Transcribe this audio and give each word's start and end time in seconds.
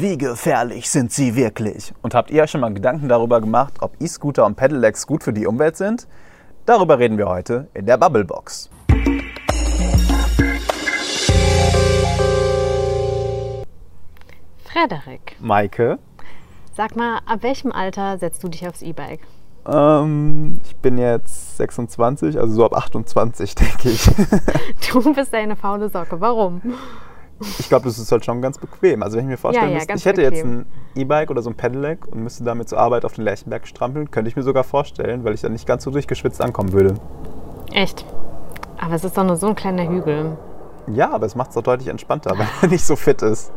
Wie 0.00 0.16
gefährlich 0.16 0.88
sind 0.88 1.12
sie 1.12 1.36
wirklich? 1.36 1.92
Und 2.00 2.14
habt 2.14 2.30
ihr 2.30 2.42
euch 2.42 2.50
schon 2.50 2.62
mal 2.62 2.72
Gedanken 2.72 3.06
darüber 3.06 3.38
gemacht, 3.38 3.74
ob 3.82 4.00
E-Scooter 4.00 4.46
und 4.46 4.56
Pedelecs 4.56 5.06
gut 5.06 5.22
für 5.22 5.34
die 5.34 5.46
Umwelt 5.46 5.76
sind? 5.76 6.08
Darüber 6.64 6.98
reden 6.98 7.18
wir 7.18 7.28
heute 7.28 7.68
in 7.74 7.84
der 7.84 7.98
Bubblebox. 7.98 8.70
Frederik, 14.64 15.36
Maike, 15.38 15.98
sag 16.74 16.96
mal, 16.96 17.18
ab 17.26 17.42
welchem 17.42 17.70
Alter 17.70 18.16
setzt 18.16 18.42
du 18.42 18.48
dich 18.48 18.66
aufs 18.66 18.80
E-Bike? 18.80 19.20
ähm, 19.66 20.62
ich 20.64 20.76
bin 20.76 20.96
jetzt 20.96 21.58
26, 21.58 22.40
also 22.40 22.54
so 22.54 22.64
ab 22.64 22.74
28, 22.74 23.54
denke 23.54 23.90
ich. 23.90 24.10
Du 24.90 25.12
bist 25.12 25.34
eine 25.34 25.56
faule 25.56 25.90
Socke. 25.90 26.22
Warum? 26.22 26.62
Ich 27.58 27.68
glaube, 27.68 27.86
das 27.86 27.98
ist 27.98 28.12
halt 28.12 28.24
schon 28.24 28.42
ganz 28.42 28.58
bequem. 28.58 29.02
Also 29.02 29.16
wenn 29.16 29.24
ich 29.24 29.30
mir 29.30 29.38
vorstellen 29.38 29.68
Ja, 29.68 29.72
ja, 29.72 29.78
müsste, 29.78 29.94
ich 29.94 30.04
hätte 30.04 30.22
jetzt 30.22 30.42
bequem. 30.42 30.60
ein 30.60 30.66
E-Bike 30.94 31.30
oder 31.30 31.42
so 31.42 31.50
ein 31.50 31.56
Pedelec 31.56 32.06
und 32.06 32.22
müsste 32.22 32.44
damit 32.44 32.68
zur 32.68 32.78
Arbeit 32.78 33.04
auf 33.04 33.14
den 33.14 33.24
Lerchenberg 33.24 33.66
strampeln, 33.66 34.10
könnte 34.10 34.28
ich 34.28 34.36
mir 34.36 34.42
sogar 34.42 34.64
vorstellen, 34.64 35.24
weil 35.24 35.34
ich 35.34 35.40
dann 35.40 35.52
nicht 35.52 35.66
ganz 35.66 35.84
so 35.84 35.90
durchgeschwitzt 35.90 36.42
ankommen 36.42 36.72
würde. 36.72 36.94
Echt? 37.72 38.04
Aber 38.78 38.94
es 38.94 39.04
ist 39.04 39.16
doch 39.16 39.24
nur 39.24 39.36
so 39.36 39.48
ein 39.48 39.54
kleiner 39.54 39.88
Hügel. 39.88 40.36
Ja, 40.86 41.10
aber 41.12 41.26
es 41.26 41.34
macht 41.34 41.50
es 41.50 41.54
doch 41.54 41.62
deutlich 41.62 41.88
entspannter, 41.88 42.30
weil 42.38 42.46
er 42.62 42.68
nicht 42.68 42.84
so 42.84 42.96
fit 42.96 43.22
ist. 43.22 43.52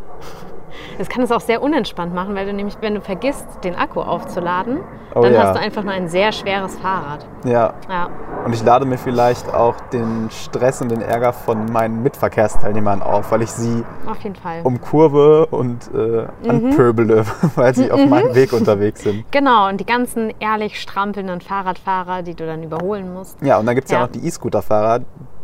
Es 1.00 1.10
kann 1.10 1.24
es 1.24 1.32
auch 1.32 1.42
sehr 1.42 1.62
unentspannt 1.62 2.14
machen, 2.14 2.36
weil 2.36 2.46
du 2.46 2.54
nämlich, 2.54 2.78
wenn 2.82 2.96
du 2.96 3.02
vergisst, 3.02 3.46
den 3.64 3.76
Akku 3.76 4.02
aufzuladen, 4.02 4.80
Oh 5.16 5.22
dann 5.22 5.34
ja. 5.34 5.44
hast 5.44 5.56
du 5.56 5.60
einfach 5.60 5.84
nur 5.84 5.94
ein 5.94 6.08
sehr 6.08 6.32
schweres 6.32 6.76
Fahrrad. 6.80 7.26
Ja, 7.46 7.74
Ja, 7.88 8.10
und 8.46 8.54
ich 8.54 8.64
lade 8.64 8.86
mir 8.86 8.98
vielleicht 8.98 9.54
auch 9.54 9.76
den 9.92 10.30
Stress 10.32 10.82
und 10.82 10.90
den 10.90 11.02
Ärger 11.02 11.34
von 11.34 11.66
meinen 11.72 12.02
Mitverkehrsteilnehmern 12.02 13.02
auf, 13.04 13.32
weil 13.32 13.44
ich 13.44 13.52
sie 13.52 13.84
auf 14.08 14.20
jeden 14.22 14.36
Fall. 14.36 14.62
umkurve 14.64 15.46
und 15.48 15.90
äh, 15.94 16.28
Mhm. 16.44 16.50
anpöbele, 16.50 17.26
weil 17.56 17.76
sie 17.76 17.92
auf 17.92 18.04
meinem 18.06 18.34
Weg 18.34 18.54
unterwegs 18.54 19.02
sind. 19.04 19.24
Genau, 19.32 19.70
und 19.70 19.80
die 19.80 19.86
ganzen 19.86 20.34
ehrlich 20.40 20.82
strampelnden 20.82 21.42
Fahrradfahrer, 21.42 22.24
die 22.24 22.34
du 22.34 22.46
dann 22.48 22.64
überholen 22.64 23.14
musst. 23.14 23.38
Ja, 23.42 23.58
und 23.60 23.66
dann 23.68 23.76
gibt 23.76 23.86
es 23.86 23.92
ja. 23.92 24.00
Ja. 24.00 24.06
noch 24.06 24.12
die 24.12 24.26
E-Scooter-Fahrer, 24.26 25.02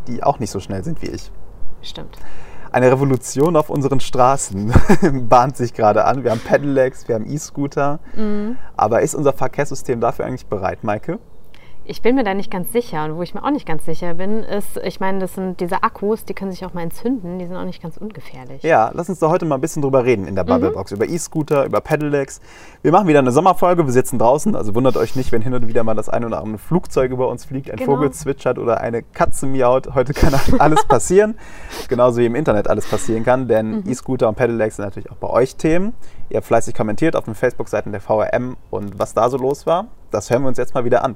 die 0.08 0.24
auch 0.24 0.40
nicht 0.40 0.50
so 0.52 0.60
schnell 0.60 0.84
sind 0.84 1.02
wie 1.04 1.08
ich. 1.10 1.32
Stimmt. 1.84 2.18
Eine 2.72 2.92
Revolution 2.92 3.56
auf 3.56 3.70
unseren 3.70 4.00
Straßen 4.00 4.74
bahnt 5.30 5.58
sich 5.58 5.74
gerade 5.74 6.06
an. 6.06 6.24
Wir 6.24 6.32
haben 6.32 6.40
Pedelecs, 6.40 7.08
wir 7.08 7.16
haben 7.16 7.26
E-Scooter. 7.26 8.00
Mhm. 8.16 8.58
Aber 8.78 9.02
ist 9.02 9.16
unser 9.16 9.34
Verkehrssystem 9.34 10.00
dafür 10.00 10.26
eigentlich 10.26 10.46
bereit, 10.46 10.84
Maike? 10.84 11.20
Ich 11.92 12.04
bin 12.04 12.14
mir 12.14 12.24
da 12.24 12.36
nicht 12.36 12.52
ganz 12.52 12.72
sicher. 12.72 13.04
Und 13.06 13.16
wo 13.18 13.24
ich 13.24 13.34
mir 13.34 13.44
auch 13.44 13.50
nicht 13.50 13.66
ganz 13.66 13.84
sicher 13.84 14.14
bin, 14.14 14.44
ist, 14.44 14.78
ich 14.84 15.00
meine, 15.00 15.18
das 15.18 15.34
sind 15.34 15.60
diese 15.60 15.82
Akkus, 15.82 16.24
die 16.24 16.36
können 16.36 16.52
sich 16.52 16.64
auch 16.64 16.76
mal 16.76 16.84
entzünden, 16.84 17.40
die 17.40 17.48
sind 17.48 17.56
auch 17.56 17.66
nicht 17.66 17.82
ganz 17.82 17.98
ungefährlich. 17.98 18.62
Ja, 18.62 18.92
lass 18.94 19.10
uns 19.10 19.18
da 19.18 19.30
heute 19.30 19.46
mal 19.46 19.56
ein 19.56 19.62
bisschen 19.62 19.82
drüber 19.82 20.06
reden 20.06 20.28
in 20.28 20.36
der 20.36 20.44
Mhm. 20.44 20.50
Bubblebox. 20.50 20.92
Über 20.92 21.10
E-Scooter, 21.10 21.66
über 21.66 21.82
Pedelecs. 21.82 22.42
Wir 22.84 22.92
machen 22.92 23.08
wieder 23.08 23.18
eine 23.18 23.32
Sommerfolge, 23.32 23.86
wir 23.88 23.92
sitzen 23.92 24.20
draußen. 24.20 24.56
Also 24.56 24.76
wundert 24.76 24.98
euch 24.98 25.16
nicht, 25.16 25.32
wenn 25.32 25.42
hin 25.42 25.56
und 25.56 25.68
wieder 25.68 25.84
mal 25.84 25.96
das 25.96 26.10
eine 26.10 26.28
oder 26.28 26.42
andere 26.42 26.60
Flugzeug 26.60 27.10
über 27.12 27.28
uns 27.28 27.46
fliegt, 27.46 27.72
ein 27.72 27.78
Genau. 27.78 27.94
Vogel 27.96 28.12
zwitschert 28.12 28.60
oder 28.60 28.82
eine 28.82 29.02
Katze 29.02 29.48
miaut. 29.48 29.96
Heute 29.96 30.14
kann 30.14 30.32
alles 30.60 30.86
passieren. 30.86 31.40
Genauso 31.88 32.20
wie 32.20 32.28
im 32.28 32.36
Internet 32.36 32.68
alles 32.68 32.88
passieren 32.88 33.24
kann. 33.26 33.48
Denn 33.48 33.78
Mhm. 33.80 33.84
E-Scooter 33.88 34.30
und 34.30 34.36
Pedelecs 34.36 34.76
sind 34.76 34.86
natürlich 34.86 35.10
auch 35.10 35.18
bei 35.18 35.30
euch 35.32 35.56
Themen. 35.56 35.94
Ihr 36.30 36.38
habt 36.38 36.46
fleißig 36.46 36.76
kommentiert 36.76 37.16
auf 37.16 37.26
den 37.26 37.34
Facebook-Seiten 37.34 37.92
der 37.92 38.00
VRM 38.02 38.58
und 38.70 39.00
was 39.00 39.16
da 39.16 39.28
so 39.32 39.38
los 39.38 39.66
war, 39.66 39.88
das 40.12 40.30
hören 40.30 40.44
wir 40.44 40.50
uns 40.50 40.58
jetzt 40.58 40.74
mal 40.74 40.86
wieder 40.86 41.04
an. 41.04 41.16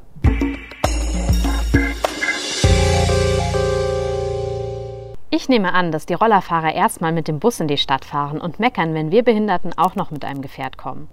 Ich 5.29 5.49
nehme 5.49 5.73
an, 5.73 5.91
dass 5.91 6.05
die 6.05 6.13
Rollerfahrer 6.13 6.73
erstmal 6.73 7.11
mit 7.11 7.27
dem 7.27 7.39
Bus 7.39 7.59
in 7.59 7.67
die 7.67 7.77
Stadt 7.77 8.05
fahren 8.05 8.39
und 8.39 8.59
meckern, 8.59 8.93
wenn 8.93 9.09
wir 9.09 9.23
Behinderten 9.23 9.73
auch 9.75 9.95
noch 9.95 10.11
mit 10.11 10.23
einem 10.23 10.43
Gefährt 10.43 10.77
kommen. 10.77 11.07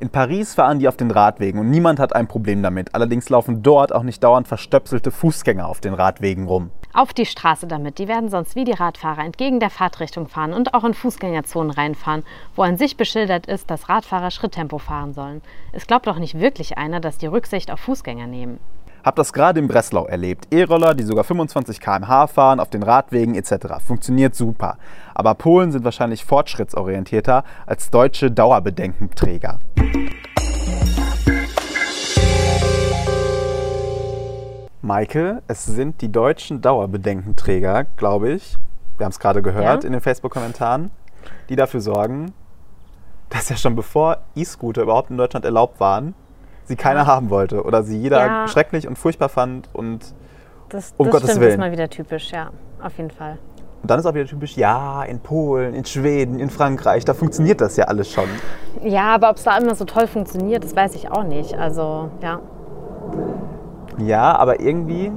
In 0.00 0.10
Paris 0.10 0.56
fahren 0.56 0.80
die 0.80 0.88
auf 0.88 0.96
den 0.96 1.12
Radwegen 1.12 1.60
und 1.60 1.70
niemand 1.70 2.00
hat 2.00 2.12
ein 2.12 2.26
Problem 2.26 2.60
damit. 2.64 2.92
Allerdings 2.92 3.28
laufen 3.28 3.62
dort 3.62 3.94
auch 3.94 4.02
nicht 4.02 4.24
dauernd 4.24 4.48
verstöpselte 4.48 5.12
Fußgänger 5.12 5.68
auf 5.68 5.80
den 5.80 5.94
Radwegen 5.94 6.48
rum. 6.48 6.72
Auf 6.94 7.14
die 7.14 7.24
Straße 7.24 7.66
damit, 7.66 7.98
die 7.98 8.06
werden 8.06 8.28
sonst 8.28 8.54
wie 8.54 8.64
die 8.64 8.72
Radfahrer 8.72 9.24
entgegen 9.24 9.60
der 9.60 9.70
Fahrtrichtung 9.70 10.28
fahren 10.28 10.52
und 10.52 10.74
auch 10.74 10.84
in 10.84 10.92
Fußgängerzonen 10.92 11.70
reinfahren, 11.70 12.22
wo 12.54 12.62
an 12.62 12.76
sich 12.76 12.98
beschildert 12.98 13.46
ist, 13.46 13.70
dass 13.70 13.88
Radfahrer 13.88 14.30
Schritttempo 14.30 14.76
fahren 14.76 15.14
sollen. 15.14 15.40
Es 15.72 15.86
glaubt 15.86 16.06
doch 16.06 16.18
nicht 16.18 16.38
wirklich 16.38 16.76
einer, 16.76 17.00
dass 17.00 17.16
die 17.16 17.26
Rücksicht 17.26 17.70
auf 17.70 17.80
Fußgänger 17.80 18.26
nehmen. 18.26 18.58
Hab 19.04 19.16
das 19.16 19.32
gerade 19.32 19.58
in 19.58 19.68
Breslau 19.68 20.04
erlebt. 20.04 20.48
E-Roller, 20.52 20.94
die 20.94 21.02
sogar 21.02 21.24
25 21.24 21.80
km/h 21.80 22.26
fahren, 22.26 22.60
auf 22.60 22.68
den 22.68 22.82
Radwegen 22.82 23.34
etc. 23.34 23.82
Funktioniert 23.84 24.34
super. 24.34 24.76
Aber 25.14 25.34
Polen 25.34 25.72
sind 25.72 25.84
wahrscheinlich 25.84 26.24
fortschrittsorientierter 26.26 27.42
als 27.66 27.90
deutsche 27.90 28.30
Dauerbedenkenträger. 28.30 29.60
Maike, 34.82 35.42
es 35.46 35.64
sind 35.64 36.00
die 36.00 36.10
deutschen 36.10 36.60
Dauerbedenkenträger, 36.60 37.84
glaube 37.96 38.30
ich. 38.30 38.56
Wir 38.98 39.04
haben 39.04 39.12
es 39.12 39.20
gerade 39.20 39.40
gehört 39.42 39.84
Ja. 39.84 39.86
in 39.86 39.92
den 39.92 40.00
Facebook-Kommentaren, 40.00 40.90
die 41.48 41.56
dafür 41.56 41.80
sorgen, 41.80 42.32
dass 43.30 43.48
ja 43.48 43.56
schon 43.56 43.76
bevor 43.76 44.18
E-Scooter 44.34 44.82
überhaupt 44.82 45.10
in 45.10 45.16
Deutschland 45.16 45.44
erlaubt 45.44 45.78
waren, 45.80 46.14
sie 46.64 46.74
keiner 46.76 47.06
haben 47.06 47.30
wollte 47.30 47.62
oder 47.62 47.82
sie 47.84 47.96
jeder 47.98 48.26
Ja. 48.26 48.48
schrecklich 48.48 48.88
und 48.88 48.96
furchtbar 48.98 49.28
fand 49.28 49.68
und 49.72 50.14
Das, 50.68 50.94
Um 50.96 51.06
das 51.06 51.12
Gottes 51.12 51.28
stimmt, 51.30 51.42
Willen. 51.42 51.52
ist 51.52 51.58
mal 51.58 51.70
wieder 51.72 51.88
typisch, 51.88 52.32
ja, 52.32 52.50
auf 52.82 52.96
jeden 52.96 53.10
Fall. 53.10 53.38
Und 53.82 53.90
dann 53.90 53.98
ist 54.00 54.06
auch 54.06 54.14
wieder 54.14 54.26
typisch, 54.26 54.56
ja, 54.56 55.02
in 55.04 55.20
Polen, 55.20 55.74
in 55.74 55.84
Schweden, 55.84 56.40
in 56.40 56.50
Frankreich, 56.50 57.04
da 57.04 57.14
funktioniert 57.14 57.60
das 57.60 57.76
ja 57.76 57.84
alles 57.86 58.10
schon. 58.10 58.24
Ja, 58.82 59.14
aber 59.14 59.30
ob 59.30 59.36
es 59.36 59.42
da 59.44 59.56
immer 59.58 59.74
so 59.74 59.84
toll 59.84 60.06
funktioniert, 60.06 60.64
das 60.64 60.74
weiß 60.74 60.94
ich 60.94 61.10
auch 61.10 61.24
nicht. 61.24 61.54
Also, 61.58 62.10
ja. 62.22 62.40
Ja, 63.98 64.36
aber 64.36 64.60
irgendwie 64.60 65.12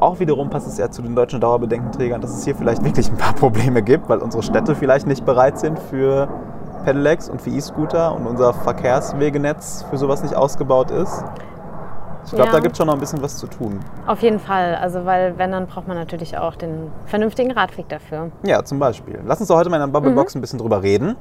auch 0.00 0.18
wiederum 0.18 0.50
passt 0.50 0.66
es 0.66 0.78
ja 0.78 0.90
zu 0.90 1.00
den 1.02 1.14
deutschen 1.14 1.40
Dauerbedenkenträgern, 1.40 2.20
dass 2.20 2.36
es 2.36 2.44
hier 2.44 2.54
vielleicht 2.56 2.84
wirklich 2.84 3.08
ein 3.10 3.16
paar 3.16 3.32
Probleme 3.36 3.82
gibt, 3.82 4.08
weil 4.08 4.18
unsere 4.18 4.42
Städte 4.42 4.74
vielleicht 4.74 5.06
nicht 5.06 5.24
bereit 5.24 5.58
sind 5.58 5.78
für 5.78 6.28
Pedelecs 6.84 7.28
und 7.28 7.40
für 7.40 7.50
E-Scooter 7.50 8.14
und 8.14 8.26
unser 8.26 8.52
Verkehrswegenetz 8.52 9.84
für 9.88 9.96
sowas 9.98 10.22
nicht 10.22 10.34
ausgebaut 10.34 10.90
ist. 10.90 11.24
Ich 12.24 12.30
glaube, 12.32 12.46
Ja. 12.46 12.52
da 12.52 12.60
gibt 12.60 12.72
es 12.72 12.78
schon 12.78 12.86
noch 12.86 12.94
ein 12.94 13.00
bisschen 13.00 13.22
was 13.22 13.36
zu 13.36 13.46
tun. 13.46 13.78
Auf 14.06 14.20
jeden 14.22 14.38
Fall. 14.40 14.76
Also, 14.76 15.04
weil, 15.04 15.38
wenn, 15.38 15.52
dann 15.52 15.66
braucht 15.66 15.86
man 15.88 15.96
natürlich 15.96 16.38
auch 16.38 16.54
den 16.56 16.90
vernünftigen 17.06 17.50
Radweg 17.52 17.88
dafür. 17.88 18.30
Ja, 18.44 18.64
zum 18.64 18.78
Beispiel. 18.78 19.20
Lass 19.26 19.38
uns 19.40 19.48
doch 19.48 19.56
heute 19.56 19.70
mal 19.70 19.76
in 19.76 19.82
der 19.82 19.88
Bubblebox 20.00 20.34
Mhm. 20.34 20.38
ein 20.38 20.40
bisschen 20.40 20.58
drüber 20.60 20.82
reden. 20.82 21.16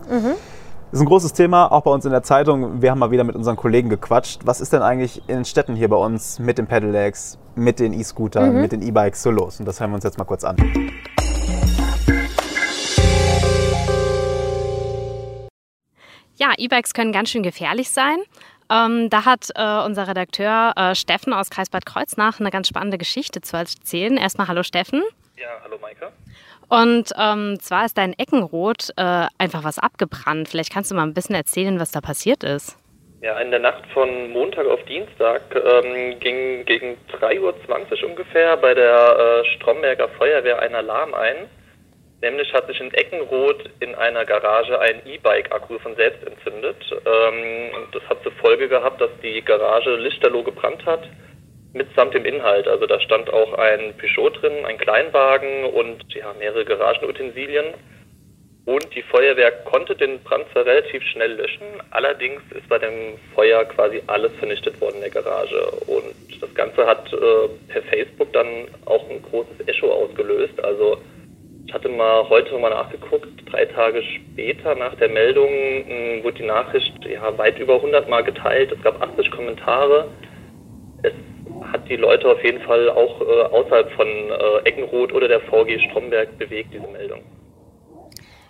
Das 0.91 0.99
ist 0.99 1.05
ein 1.05 1.07
großes 1.07 1.31
Thema, 1.31 1.71
auch 1.71 1.83
bei 1.83 1.91
uns 1.91 2.03
in 2.03 2.11
der 2.11 2.21
Zeitung. 2.21 2.81
Wir 2.81 2.91
haben 2.91 2.99
mal 2.99 3.11
wieder 3.11 3.23
mit 3.23 3.37
unseren 3.37 3.55
Kollegen 3.55 3.87
gequatscht. 3.89 4.41
Was 4.43 4.59
ist 4.59 4.73
denn 4.73 4.81
eigentlich 4.81 5.19
in 5.29 5.35
den 5.37 5.45
Städten 5.45 5.73
hier 5.75 5.87
bei 5.87 5.95
uns 5.95 6.37
mit 6.37 6.57
den 6.57 6.67
Pedelecs, 6.67 7.37
mit 7.55 7.79
den 7.79 7.93
E-Scootern, 7.93 8.55
Mhm. 8.55 8.61
mit 8.61 8.71
den 8.73 8.81
E-Bikes 8.81 9.23
so 9.23 9.31
los? 9.31 9.59
Und 9.61 9.65
das 9.67 9.79
hören 9.79 9.91
wir 9.91 9.95
uns 9.95 10.03
jetzt 10.03 10.17
mal 10.17 10.25
kurz 10.25 10.43
an. 10.43 10.57
Ja, 16.37 16.53
E-Bikes 16.57 16.93
können 16.93 17.11
ganz 17.11 17.29
schön 17.29 17.43
gefährlich 17.43 17.91
sein. 17.91 18.17
Ähm, 18.69 19.09
da 19.09 19.25
hat 19.25 19.49
äh, 19.55 19.83
unser 19.85 20.07
Redakteur 20.07 20.73
äh, 20.75 20.95
Steffen 20.95 21.33
aus 21.33 21.49
Kreisbad 21.49 21.85
Kreuznach 21.85 22.39
eine 22.39 22.49
ganz 22.51 22.67
spannende 22.67 22.97
Geschichte 22.97 23.41
zu 23.41 23.57
erzählen. 23.57 24.17
Erstmal 24.17 24.47
hallo 24.47 24.63
Steffen. 24.63 25.03
Ja, 25.37 25.47
hallo 25.63 25.77
Maike. 25.81 26.11
Und 26.71 27.11
ähm, 27.19 27.59
zwar 27.59 27.83
ist 27.83 27.97
dein 27.97 28.13
Eckenrot 28.17 28.91
äh, 28.95 29.25
einfach 29.37 29.65
was 29.65 29.77
abgebrannt. 29.77 30.47
Vielleicht 30.47 30.71
kannst 30.71 30.89
du 30.89 30.95
mal 30.95 31.03
ein 31.03 31.13
bisschen 31.13 31.35
erzählen, 31.35 31.81
was 31.81 31.91
da 31.91 31.99
passiert 31.99 32.45
ist. 32.45 32.77
Ja, 33.21 33.37
in 33.41 33.51
der 33.51 33.59
Nacht 33.59 33.83
von 33.93 34.31
Montag 34.31 34.65
auf 34.67 34.81
Dienstag 34.85 35.41
ähm, 35.53 36.17
ging 36.21 36.63
gegen 36.63 36.95
3.20 37.19 37.41
Uhr 37.41 38.09
ungefähr 38.09 38.55
bei 38.55 38.73
der 38.73 39.43
äh, 39.43 39.45
Stromberger 39.57 40.07
Feuerwehr 40.17 40.61
ein 40.61 40.73
Alarm 40.73 41.13
ein. 41.13 41.49
Nämlich 42.21 42.53
hat 42.53 42.67
sich 42.67 42.79
in 42.79 42.93
Eckenroth 42.93 43.69
in 43.81 43.93
einer 43.95 44.23
Garage 44.23 44.79
ein 44.79 45.05
E-Bike-Akku 45.05 45.77
von 45.79 45.97
selbst 45.97 46.25
entzündet. 46.25 46.77
Ähm, 46.89 47.75
und 47.75 47.93
das 47.93 48.03
hat 48.09 48.23
zur 48.23 48.31
Folge 48.33 48.69
gehabt, 48.69 49.01
dass 49.01 49.11
die 49.21 49.41
Garage 49.41 49.97
lichterloh 49.97 50.43
gebrannt 50.43 50.85
hat, 50.85 51.03
mitsamt 51.73 52.13
dem 52.13 52.25
Inhalt. 52.25 52.67
Also 52.67 52.85
da 52.85 52.99
stand 52.99 53.31
auch 53.31 53.53
ein 53.53 53.93
Peugeot 53.97 54.29
drin, 54.29 54.65
ein 54.65 54.77
Kleinwagen 54.77 55.65
und 55.65 56.03
ja, 56.13 56.33
mehrere 56.39 56.65
Garagenutensilien. 56.65 57.73
Und 58.65 58.93
die 58.93 59.01
Feuerwehr 59.01 59.51
konnte 59.51 59.95
den 59.95 60.19
Brand 60.23 60.45
zwar 60.53 60.65
relativ 60.65 61.01
schnell 61.03 61.33
löschen, 61.33 61.65
allerdings 61.89 62.41
ist 62.55 62.69
bei 62.69 62.77
dem 62.77 63.17
Feuer 63.33 63.65
quasi 63.65 64.03
alles 64.05 64.31
vernichtet 64.37 64.79
worden 64.79 64.95
in 64.97 65.01
der 65.01 65.09
Garage. 65.09 65.71
Und 65.87 66.13
das 66.39 66.53
Ganze 66.53 66.85
hat 66.85 67.11
äh, 67.11 67.47
per 67.69 67.81
Facebook 67.83 68.31
dann 68.33 68.67
auch 68.85 69.09
ein 69.09 69.21
großes 69.23 69.67
Echo 69.67 69.91
ausgelöst. 69.91 70.63
Also 70.63 70.97
ich 71.65 71.73
hatte 71.73 71.89
mal 71.89 72.27
heute 72.29 72.55
mal 72.59 72.69
nachgeguckt, 72.69 73.29
drei 73.51 73.65
Tage 73.65 74.03
später 74.03 74.75
nach 74.75 74.93
der 74.95 75.09
Meldung 75.09 75.49
mh, 75.49 76.23
wurde 76.23 76.37
die 76.37 76.45
Nachricht 76.45 76.93
ja, 77.05 77.35
weit 77.37 77.57
über 77.57 77.75
100 77.75 78.09
Mal 78.09 78.23
geteilt. 78.23 78.71
Es 78.71 78.81
gab 78.83 79.01
80 79.01 79.31
Kommentare. 79.31 80.07
Die 81.91 81.97
Leute 81.97 82.25
auf 82.29 82.41
jeden 82.41 82.61
Fall 82.61 82.89
auch 82.89 83.19
äh, 83.19 83.41
außerhalb 83.51 83.91
von 83.91 84.07
äh, 84.07 84.59
Eckenroth 84.63 85.11
oder 85.11 85.27
der 85.27 85.41
VG 85.41 85.77
Stromberg 85.89 86.37
bewegt, 86.37 86.73
diese 86.73 86.87
Meldung. 86.87 87.19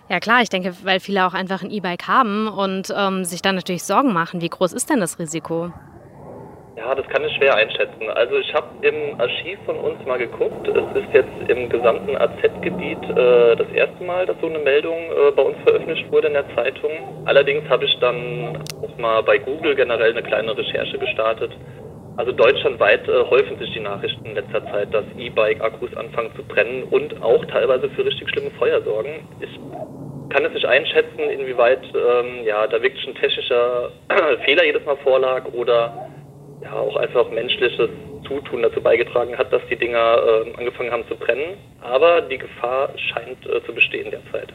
Ja 0.08 0.20
klar, 0.20 0.42
ich 0.42 0.48
denke, 0.48 0.72
weil 0.84 1.00
viele 1.00 1.26
auch 1.26 1.34
einfach 1.34 1.60
ein 1.60 1.72
E-Bike 1.72 2.06
haben 2.06 2.46
und 2.46 2.94
ähm, 2.96 3.24
sich 3.24 3.42
dann 3.42 3.56
natürlich 3.56 3.82
Sorgen 3.82 4.12
machen. 4.12 4.40
Wie 4.40 4.48
groß 4.48 4.72
ist 4.74 4.90
denn 4.90 5.00
das 5.00 5.18
Risiko? 5.18 5.72
Ja, 6.76 6.94
das 6.94 7.04
kann 7.08 7.24
ich 7.24 7.34
schwer 7.34 7.56
einschätzen. 7.56 8.08
Also 8.14 8.36
ich 8.36 8.54
habe 8.54 8.68
im 8.82 9.20
Archiv 9.20 9.58
von 9.66 9.76
uns 9.76 10.06
mal 10.06 10.18
geguckt. 10.18 10.68
Es 10.68 11.02
ist 11.02 11.12
jetzt 11.12 11.50
im 11.50 11.68
gesamten 11.68 12.16
AZ-Gebiet 12.16 13.02
äh, 13.10 13.56
das 13.56 13.68
erste 13.74 14.04
Mal, 14.04 14.24
dass 14.24 14.36
so 14.40 14.46
eine 14.46 14.60
Meldung 14.60 14.96
äh, 14.96 15.32
bei 15.32 15.42
uns 15.42 15.56
veröffentlicht 15.64 16.12
wurde 16.12 16.28
in 16.28 16.34
der 16.34 16.54
Zeitung. 16.54 16.92
Allerdings 17.24 17.68
habe 17.68 17.86
ich 17.86 17.98
dann 17.98 18.62
auch 18.82 18.98
mal 18.98 19.20
bei 19.24 19.38
Google 19.38 19.74
generell 19.74 20.12
eine 20.12 20.22
kleine 20.22 20.56
Recherche 20.56 20.96
gestartet. 20.96 21.50
Also 22.16 22.32
deutschlandweit 22.32 23.08
äh, 23.08 23.24
häufen 23.30 23.58
sich 23.58 23.72
die 23.72 23.80
Nachrichten 23.80 24.24
in 24.26 24.34
letzter 24.34 24.64
Zeit, 24.66 24.92
dass 24.92 25.04
E-Bike-Akkus 25.16 25.96
anfangen 25.96 26.30
zu 26.36 26.42
brennen 26.42 26.84
und 26.84 27.22
auch 27.22 27.44
teilweise 27.46 27.88
für 27.90 28.04
richtig 28.04 28.28
schlimme 28.28 28.50
Feuer 28.58 28.82
sorgen. 28.82 29.26
Ich 29.40 29.58
kann 30.28 30.44
es 30.44 30.52
nicht 30.52 30.66
einschätzen, 30.66 31.20
inwieweit 31.20 31.82
ähm, 31.94 32.44
ja, 32.44 32.66
da 32.66 32.82
wirklich 32.82 33.06
ein 33.06 33.14
technischer 33.14 33.90
Fehler 34.44 34.64
jedes 34.64 34.84
Mal 34.84 34.96
vorlag 34.98 35.44
oder 35.52 36.10
ja, 36.62 36.72
auch 36.72 36.96
einfach 36.96 37.30
menschliches 37.30 37.88
Zutun 38.26 38.62
dazu 38.62 38.80
beigetragen 38.80 39.36
hat, 39.36 39.52
dass 39.52 39.62
die 39.70 39.76
Dinger 39.76 40.44
äh, 40.46 40.58
angefangen 40.58 40.90
haben 40.90 41.06
zu 41.08 41.16
brennen. 41.16 41.56
Aber 41.80 42.22
die 42.22 42.38
Gefahr 42.38 42.90
scheint 42.96 43.44
äh, 43.46 43.64
zu 43.64 43.74
bestehen 43.74 44.10
derzeit. 44.10 44.52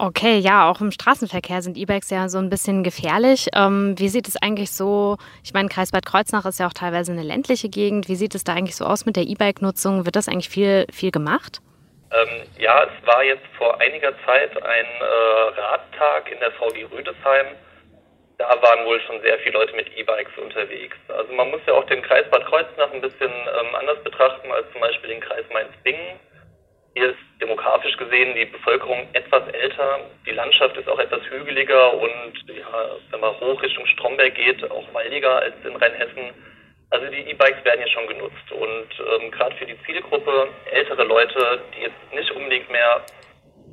Okay, 0.00 0.38
ja, 0.38 0.70
auch 0.70 0.80
im 0.80 0.92
Straßenverkehr 0.92 1.60
sind 1.60 1.76
E-Bikes 1.76 2.10
ja 2.10 2.28
so 2.28 2.38
ein 2.38 2.50
bisschen 2.50 2.84
gefährlich. 2.84 3.48
Ähm, 3.54 3.98
wie 3.98 4.08
sieht 4.08 4.28
es 4.28 4.40
eigentlich 4.40 4.70
so, 4.70 5.16
ich 5.42 5.52
meine, 5.52 5.68
Kreis 5.68 5.90
Bad 5.90 6.06
Kreuznach 6.06 6.46
ist 6.46 6.60
ja 6.60 6.68
auch 6.68 6.72
teilweise 6.72 7.10
eine 7.10 7.24
ländliche 7.24 7.68
Gegend. 7.68 8.08
Wie 8.08 8.14
sieht 8.14 8.34
es 8.36 8.44
da 8.44 8.54
eigentlich 8.54 8.76
so 8.76 8.84
aus 8.84 9.06
mit 9.06 9.16
der 9.16 9.24
E-Bike-Nutzung? 9.24 10.04
Wird 10.04 10.14
das 10.14 10.28
eigentlich 10.28 10.48
viel, 10.48 10.86
viel 10.92 11.10
gemacht? 11.10 11.60
Ähm, 12.12 12.46
ja, 12.58 12.84
es 12.84 13.06
war 13.06 13.24
jetzt 13.24 13.44
vor 13.58 13.80
einiger 13.80 14.12
Zeit 14.24 14.56
ein 14.62 14.86
äh, 15.00 15.60
Radtag 15.60 16.30
in 16.30 16.38
der 16.38 16.52
VG 16.52 16.86
Rüdesheim 16.94 17.46
da 18.38 18.50
waren 18.62 18.86
wohl 18.86 19.00
schon 19.00 19.20
sehr 19.22 19.38
viele 19.40 19.58
Leute 19.58 19.74
mit 19.74 19.88
E-Bikes 19.96 20.38
unterwegs. 20.38 20.96
Also 21.08 21.32
man 21.32 21.50
muss 21.50 21.60
ja 21.66 21.74
auch 21.74 21.84
den 21.86 22.02
Kreis 22.02 22.24
Bad 22.30 22.46
Kreuznach 22.46 22.92
ein 22.92 23.00
bisschen 23.00 23.30
ähm, 23.30 23.74
anders 23.74 24.02
betrachten 24.04 24.50
als 24.52 24.70
zum 24.72 24.80
Beispiel 24.80 25.10
den 25.10 25.20
Kreis 25.20 25.44
Mainz-Bingen. 25.52 26.20
Hier 26.98 27.10
ist 27.10 27.40
demografisch 27.40 27.96
gesehen 27.96 28.34
die 28.34 28.46
Bevölkerung 28.46 29.06
etwas 29.12 29.46
älter, 29.52 30.00
die 30.26 30.32
Landschaft 30.32 30.76
ist 30.76 30.88
auch 30.88 30.98
etwas 30.98 31.20
hügeliger 31.30 31.94
und 31.94 32.34
ja, 32.48 32.96
wenn 33.12 33.20
man 33.20 33.38
hoch 33.38 33.62
Richtung 33.62 33.86
Stromberg 33.86 34.34
geht, 34.34 34.68
auch 34.68 34.92
waldiger 34.92 35.36
als 35.36 35.54
in 35.64 35.76
Rheinhessen. 35.76 36.34
Also 36.90 37.06
die 37.06 37.30
E-Bikes 37.30 37.64
werden 37.64 37.84
hier 37.84 37.92
schon 37.92 38.08
genutzt 38.08 38.50
und 38.50 38.88
ähm, 38.98 39.30
gerade 39.30 39.54
für 39.54 39.66
die 39.66 39.80
Zielgruppe 39.86 40.48
ältere 40.72 41.04
Leute, 41.04 41.60
die 41.76 41.82
jetzt 41.82 42.12
nicht 42.12 42.32
unbedingt 42.32 42.68
mehr 42.68 43.06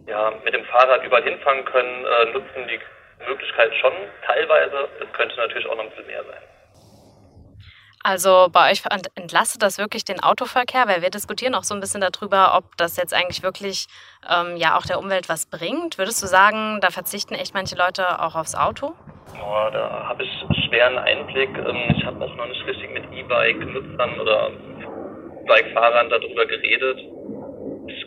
ja, 0.05 0.31
mit 0.43 0.53
dem 0.53 0.65
Fahrrad 0.65 1.03
überall 1.03 1.23
hinfahren 1.23 1.65
können, 1.65 2.05
äh, 2.05 2.25
nutzen 2.25 2.67
die 2.69 2.79
Möglichkeit 3.27 3.73
schon, 3.81 3.93
teilweise. 4.23 4.87
Es 5.01 5.11
könnte 5.13 5.35
natürlich 5.37 5.65
auch 5.65 5.77
noch 5.77 5.85
ein 5.85 5.89
bisschen 5.89 6.05
mehr 6.05 6.23
sein. 6.25 6.43
Also 8.07 8.49
bei 8.51 8.71
euch 8.71 8.83
entlastet 9.15 9.63
das 9.63 9.79
wirklich 9.79 10.05
den 10.05 10.19
Autoverkehr, 10.19 10.87
weil 10.87 11.01
wir 11.01 11.09
diskutieren 11.09 11.55
auch 11.55 11.63
so 11.63 11.73
ein 11.73 11.79
bisschen 11.79 12.01
darüber, 12.01 12.55
ob 12.55 12.77
das 12.77 12.97
jetzt 12.97 13.15
eigentlich 13.15 13.41
wirklich 13.41 13.87
ähm, 14.29 14.57
ja 14.57 14.77
auch 14.77 14.85
der 14.85 14.99
Umwelt 14.99 15.27
was 15.27 15.47
bringt. 15.47 15.97
Würdest 15.97 16.21
du 16.21 16.27
sagen, 16.27 16.77
da 16.81 16.91
verzichten 16.91 17.33
echt 17.33 17.55
manche 17.55 17.75
Leute 17.75 18.21
auch 18.21 18.35
aufs 18.35 18.53
Auto? 18.53 18.93
Oh, 19.41 19.69
da 19.73 20.05
habe 20.07 20.23
ich 20.23 20.29
schweren 20.67 20.99
Einblick. 20.99 21.49
Ähm, 21.57 21.95
ich 21.97 22.05
habe 22.05 22.23
auch 22.23 22.35
noch 22.35 22.45
nicht 22.45 22.63
richtig 22.67 22.91
mit 22.91 23.11
E-Bike-Nutzern 23.11 24.19
oder 24.19 24.51
Bike-Fahrern 25.47 26.07
darüber 26.11 26.45
geredet. 26.45 26.99
Ich 27.87 28.05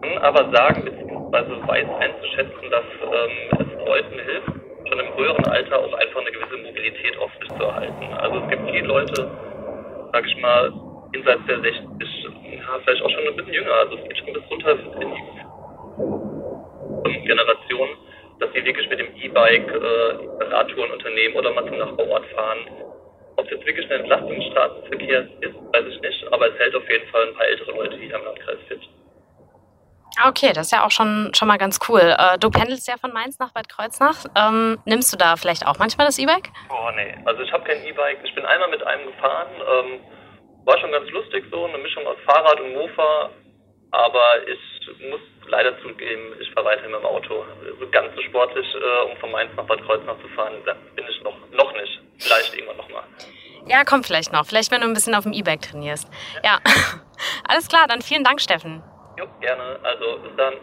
kann 0.00 0.18
aber 0.22 0.50
sagen, 0.56 0.86
beziehungsweise 0.86 1.50
weiß 1.68 1.88
einzuschätzen, 2.00 2.70
dass 2.70 2.84
ähm, 3.02 3.58
es 3.60 3.86
Leuten 3.86 4.18
hilft, 4.20 4.63
schon 4.94 5.06
im 5.06 5.16
höheren 5.16 5.44
Alter 5.46 5.78
auch 5.78 5.92
einfach 5.94 6.20
eine 6.20 6.30
gewisse 6.30 6.56
Mobilität 6.56 7.18
aufrechtzuerhalten. 7.18 8.12
Also 8.14 8.38
es 8.38 8.48
gibt 8.50 8.70
viele 8.70 8.86
Leute, 8.86 9.30
sag 10.12 10.26
ich 10.26 10.36
mal, 10.40 10.72
jenseits 11.12 11.40
der 11.46 11.60
60, 11.60 11.82
ja, 12.52 12.78
vielleicht 12.84 13.02
auch 13.02 13.10
schon 13.10 13.26
ein 13.26 13.36
bisschen 13.36 13.54
jünger, 13.54 13.72
also 13.72 13.96
es 13.96 14.04
geht 14.04 14.18
schon 14.18 14.32
bis 14.32 14.42
runter 14.50 14.78
in 17.04 17.12
die 17.12 17.26
Generation, 17.26 17.88
dass 18.38 18.52
sie 18.52 18.64
wirklich 18.64 18.88
mit 18.88 19.00
dem 19.00 19.08
E-Bike 19.16 19.68
äh, 19.68 20.44
Radtouren 20.44 20.90
unternehmen 20.92 21.36
oder 21.36 21.52
mal 21.52 21.66
zum 21.66 21.78
Nachbarort 21.78 22.26
fahren. 22.26 22.58
Ob 23.36 23.44
es 23.46 23.50
jetzt 23.50 23.66
wirklich 23.66 23.86
eine 23.86 24.00
Entlastung 24.00 24.34
des 24.36 24.44
Straßenverkehrs 24.46 25.26
ist, 25.40 25.54
weiß 25.72 25.86
ich 25.88 26.00
nicht, 26.00 26.32
aber 26.32 26.48
es 26.48 26.58
hält 26.58 26.74
auf 26.74 26.88
jeden 26.88 27.08
Fall 27.08 27.26
ein 27.28 27.34
paar 27.34 27.46
ältere 27.46 27.72
Leute 27.72 27.96
hier 27.96 28.14
im 28.14 28.24
Landkreis 28.24 28.58
fit. 28.68 28.80
Okay, 30.22 30.52
das 30.52 30.66
ist 30.66 30.72
ja 30.72 30.84
auch 30.84 30.90
schon, 30.90 31.32
schon 31.34 31.48
mal 31.48 31.58
ganz 31.58 31.78
cool. 31.88 32.00
Äh, 32.00 32.38
du 32.38 32.50
pendelst 32.50 32.86
ja 32.86 32.96
von 32.96 33.12
Mainz 33.12 33.38
nach 33.38 33.52
Bad 33.52 33.68
Kreuznach. 33.68 34.24
Ähm, 34.36 34.78
nimmst 34.84 35.12
du 35.12 35.16
da 35.16 35.36
vielleicht 35.36 35.66
auch 35.66 35.78
manchmal 35.78 36.06
das 36.06 36.18
E-Bike? 36.18 36.50
Oh 36.70 36.90
nee, 36.94 37.16
also 37.24 37.42
ich 37.42 37.52
habe 37.52 37.64
kein 37.64 37.84
E-Bike. 37.84 38.18
Ich 38.24 38.34
bin 38.34 38.44
einmal 38.44 38.68
mit 38.68 38.82
einem 38.86 39.06
gefahren. 39.06 39.48
Ähm, 39.58 40.00
war 40.64 40.78
schon 40.78 40.92
ganz 40.92 41.10
lustig 41.10 41.44
so, 41.50 41.64
eine 41.64 41.78
Mischung 41.78 42.06
aus 42.06 42.16
Fahrrad 42.24 42.60
und 42.60 42.74
Mofa. 42.74 43.30
Aber 43.90 44.48
ich 44.48 45.10
muss 45.10 45.20
leider 45.48 45.80
zugeben, 45.82 46.34
ich 46.40 46.50
fahre 46.52 46.66
weiterhin 46.66 46.90
mit 46.90 47.00
dem 47.00 47.06
Auto. 47.06 47.44
So 47.78 47.88
ganz 47.90 48.14
so 48.14 48.22
sportlich, 48.22 48.66
äh, 48.74 49.10
um 49.10 49.16
von 49.18 49.30
Mainz 49.30 49.50
nach 49.56 49.64
Bad 49.64 49.84
Kreuznach 49.84 50.16
zu 50.20 50.28
fahren, 50.28 50.54
bin 50.96 51.04
ich 51.08 51.22
noch, 51.22 51.36
noch 51.52 51.72
nicht. 51.72 52.00
Vielleicht 52.18 52.54
irgendwann 52.54 52.76
nochmal. 52.76 53.04
Ja, 53.66 53.84
kommt 53.84 54.06
vielleicht 54.06 54.32
noch. 54.32 54.46
Vielleicht, 54.46 54.70
wenn 54.70 54.80
du 54.80 54.86
ein 54.86 54.94
bisschen 54.94 55.14
auf 55.14 55.24
dem 55.24 55.32
E-Bike 55.32 55.62
trainierst. 55.62 56.08
Ja. 56.42 56.60
ja. 56.64 56.72
Alles 57.48 57.68
klar, 57.68 57.86
dann 57.88 58.02
vielen 58.02 58.24
Dank, 58.24 58.40
Steffen. 58.40 58.82
Jo, 59.16 59.26
gerne. 59.40 59.62
Also 59.82 60.22
bis 60.22 60.36
dann. 60.36 60.54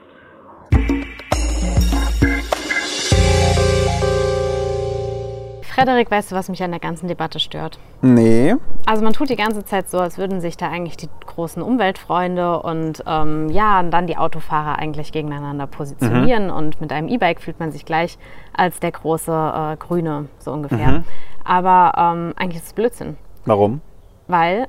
Frederik, 5.64 6.12
weißt 6.12 6.32
du, 6.32 6.36
was 6.36 6.50
mich 6.50 6.62
an 6.64 6.72
der 6.72 6.82
ganzen 6.82 7.08
Debatte 7.08 7.40
stört? 7.40 7.80
Nee. 8.02 8.56
Also 8.86 9.04
man 9.04 9.14
tut 9.14 9.30
die 9.30 9.38
ganze 9.38 9.64
Zeit 9.64 9.90
so, 9.90 10.00
als 10.00 10.18
würden 10.18 10.42
sich 10.42 10.58
da 10.58 10.70
eigentlich 10.70 10.98
die 10.98 11.08
großen 11.26 11.62
Umweltfreunde 11.64 12.62
und 12.62 13.04
ähm, 13.08 13.50
ja, 13.50 13.80
und 13.80 13.90
dann 13.92 14.06
die 14.06 14.18
Autofahrer 14.18 14.78
eigentlich 14.78 15.12
gegeneinander 15.14 15.68
positionieren. 15.68 16.48
Mhm. 16.48 16.54
Und 16.54 16.82
mit 16.82 16.92
einem 16.92 17.08
E-Bike 17.08 17.42
fühlt 17.42 17.60
man 17.60 17.72
sich 17.72 17.86
gleich 17.86 18.18
als 18.54 18.80
der 18.82 18.92
große 18.92 19.32
äh, 19.32 19.78
Grüne, 19.78 20.28
so 20.40 20.52
ungefähr. 20.52 20.92
Mhm. 20.92 21.04
Aber 21.46 21.94
ähm, 21.98 22.34
eigentlich 22.36 22.58
ist 22.58 22.68
es 22.68 22.74
Blödsinn. 22.74 23.18
Warum? 23.46 23.82
Weil 24.28 24.68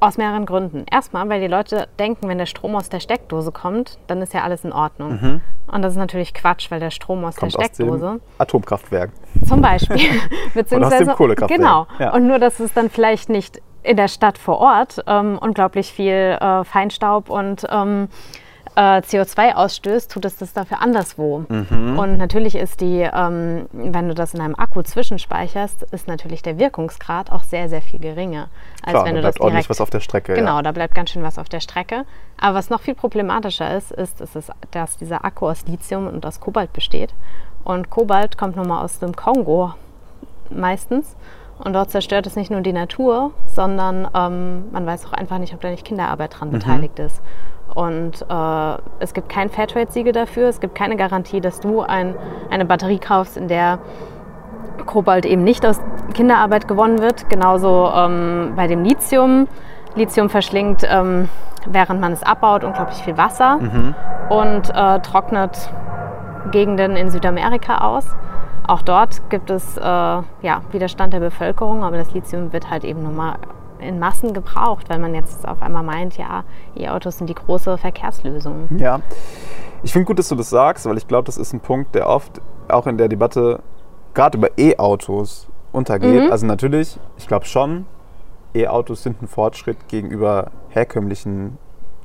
aus 0.00 0.16
mehreren 0.16 0.46
Gründen. 0.46 0.84
Erstmal, 0.90 1.28
weil 1.28 1.40
die 1.40 1.48
Leute 1.48 1.88
denken, 1.98 2.28
wenn 2.28 2.38
der 2.38 2.46
Strom 2.46 2.76
aus 2.76 2.88
der 2.88 3.00
Steckdose 3.00 3.52
kommt, 3.52 3.98
dann 4.06 4.22
ist 4.22 4.32
ja 4.32 4.42
alles 4.42 4.64
in 4.64 4.72
Ordnung. 4.72 5.10
Mhm. 5.20 5.40
Und 5.66 5.82
das 5.82 5.92
ist 5.92 5.98
natürlich 5.98 6.34
Quatsch, 6.34 6.70
weil 6.70 6.80
der 6.80 6.90
Strom 6.90 7.24
aus 7.24 7.36
kommt 7.36 7.54
der 7.54 7.64
Steckdose. 7.64 8.06
Aus 8.06 8.12
dem 8.18 8.20
Atomkraftwerk. 8.38 9.10
Zum 9.46 9.60
Beispiel. 9.60 9.98
Beziehungsweise, 10.54 11.02
aus 11.02 11.08
dem 11.08 11.16
Kohlekraftwerk. 11.16 11.60
Genau. 11.60 11.86
Ja. 11.98 12.14
Und 12.14 12.26
nur, 12.26 12.38
dass 12.38 12.60
es 12.60 12.72
dann 12.72 12.90
vielleicht 12.90 13.28
nicht 13.28 13.60
in 13.82 13.96
der 13.96 14.08
Stadt 14.08 14.38
vor 14.38 14.58
Ort 14.58 15.02
ähm, 15.06 15.38
unglaublich 15.40 15.92
viel 15.92 16.36
äh, 16.40 16.64
Feinstaub 16.64 17.30
und 17.30 17.66
ähm, 17.70 18.08
äh, 18.78 19.00
CO2 19.00 19.54
ausstößt, 19.54 20.08
tut 20.08 20.24
es 20.24 20.36
das 20.36 20.52
dafür 20.52 20.80
anderswo. 20.80 21.44
Mhm. 21.48 21.98
Und 21.98 22.16
natürlich 22.16 22.54
ist 22.54 22.80
die, 22.80 23.00
ähm, 23.00 23.66
wenn 23.72 24.06
du 24.06 24.14
das 24.14 24.34
in 24.34 24.40
einem 24.40 24.54
Akku 24.54 24.82
zwischenspeicherst, 24.82 25.82
ist 25.90 26.06
natürlich 26.06 26.42
der 26.42 26.58
Wirkungsgrad 26.58 27.32
auch 27.32 27.42
sehr, 27.42 27.68
sehr 27.68 27.82
viel 27.82 27.98
geringer. 27.98 28.48
Als 28.82 28.92
Klar, 28.92 29.04
wenn 29.04 29.16
da 29.16 29.20
du 29.20 29.22
bleibt 29.22 29.24
das 29.24 29.34
direkt, 29.34 29.40
ordentlich 29.40 29.70
was 29.70 29.80
auf 29.80 29.90
der 29.90 29.98
Strecke. 29.98 30.34
Genau, 30.34 30.56
ja. 30.56 30.62
da 30.62 30.70
bleibt 30.70 30.94
ganz 30.94 31.10
schön 31.10 31.24
was 31.24 31.38
auf 31.38 31.48
der 31.48 31.58
Strecke. 31.58 32.04
Aber 32.40 32.56
was 32.56 32.70
noch 32.70 32.80
viel 32.80 32.94
problematischer 32.94 33.76
ist, 33.76 33.90
ist, 33.90 34.20
ist 34.20 34.36
es, 34.36 34.52
dass 34.70 34.96
dieser 34.96 35.24
Akku 35.24 35.48
aus 35.48 35.66
Lithium 35.66 36.06
und 36.06 36.24
aus 36.24 36.38
Kobalt 36.38 36.72
besteht. 36.72 37.12
Und 37.64 37.90
Kobalt 37.90 38.38
kommt 38.38 38.54
nun 38.54 38.68
mal 38.68 38.84
aus 38.84 39.00
dem 39.00 39.16
Kongo 39.16 39.74
meistens. 40.50 41.16
Und 41.58 41.72
dort 41.72 41.90
zerstört 41.90 42.28
es 42.28 42.36
nicht 42.36 42.52
nur 42.52 42.60
die 42.60 42.72
Natur, 42.72 43.32
sondern 43.48 44.08
ähm, 44.14 44.70
man 44.70 44.86
weiß 44.86 45.04
auch 45.06 45.12
einfach 45.12 45.38
nicht, 45.38 45.52
ob 45.52 45.60
da 45.62 45.68
nicht 45.68 45.84
Kinderarbeit 45.84 46.38
dran 46.38 46.50
mhm. 46.50 46.52
beteiligt 46.52 47.00
ist. 47.00 47.20
Und 47.74 48.24
äh, 48.28 48.78
es 48.98 49.14
gibt 49.14 49.28
kein 49.28 49.50
Fairtrade-Siegel 49.50 50.12
dafür. 50.12 50.48
Es 50.48 50.60
gibt 50.60 50.74
keine 50.74 50.96
Garantie, 50.96 51.40
dass 51.40 51.60
du 51.60 51.82
ein, 51.82 52.14
eine 52.50 52.64
Batterie 52.64 52.98
kaufst, 52.98 53.36
in 53.36 53.48
der 53.48 53.78
Kobalt 54.86 55.26
eben 55.26 55.44
nicht 55.44 55.64
aus 55.66 55.80
Kinderarbeit 56.14 56.66
gewonnen 56.66 57.00
wird. 57.00 57.28
Genauso 57.28 57.90
ähm, 57.94 58.54
bei 58.56 58.66
dem 58.66 58.84
Lithium. 58.84 59.48
Lithium 59.94 60.28
verschlingt, 60.28 60.86
ähm, 60.88 61.28
während 61.66 62.00
man 62.00 62.12
es 62.12 62.22
abbaut, 62.22 62.64
unglaublich 62.64 62.98
viel 62.98 63.16
Wasser 63.16 63.58
mhm. 63.58 63.94
und 64.28 64.70
äh, 64.70 65.00
trocknet 65.00 65.70
Gegenden 66.50 66.96
in 66.96 67.10
Südamerika 67.10 67.78
aus. 67.78 68.06
Auch 68.66 68.82
dort 68.82 69.30
gibt 69.30 69.50
es 69.50 69.76
äh, 69.76 69.80
ja, 69.82 70.62
Widerstand 70.72 71.12
der 71.12 71.20
Bevölkerung, 71.20 71.84
aber 71.84 71.96
das 71.96 72.12
Lithium 72.12 72.52
wird 72.52 72.70
halt 72.70 72.84
eben 72.84 73.02
nochmal 73.02 73.36
in 73.80 73.98
Massen 73.98 74.32
gebraucht, 74.34 74.88
weil 74.88 74.98
man 74.98 75.14
jetzt 75.14 75.46
auf 75.46 75.62
einmal 75.62 75.82
meint, 75.82 76.16
ja, 76.16 76.44
E-Autos 76.76 77.18
sind 77.18 77.28
die 77.28 77.34
große 77.34 77.78
Verkehrslösung. 77.78 78.68
Ja, 78.78 79.00
ich 79.82 79.92
finde 79.92 80.06
gut, 80.06 80.18
dass 80.18 80.28
du 80.28 80.34
das 80.34 80.50
sagst, 80.50 80.86
weil 80.86 80.96
ich 80.96 81.06
glaube, 81.06 81.24
das 81.26 81.36
ist 81.36 81.52
ein 81.52 81.60
Punkt, 81.60 81.94
der 81.94 82.08
oft 82.08 82.40
auch 82.68 82.86
in 82.86 82.98
der 82.98 83.08
Debatte 83.08 83.60
gerade 84.14 84.38
über 84.38 84.50
E-Autos 84.58 85.48
untergeht. 85.72 86.24
Mhm. 86.24 86.32
Also 86.32 86.46
natürlich, 86.46 86.98
ich 87.16 87.26
glaube 87.28 87.44
schon, 87.46 87.86
E-Autos 88.54 89.02
sind 89.02 89.22
ein 89.22 89.28
Fortschritt 89.28 89.88
gegenüber 89.88 90.50
herkömmlichen 90.70 91.58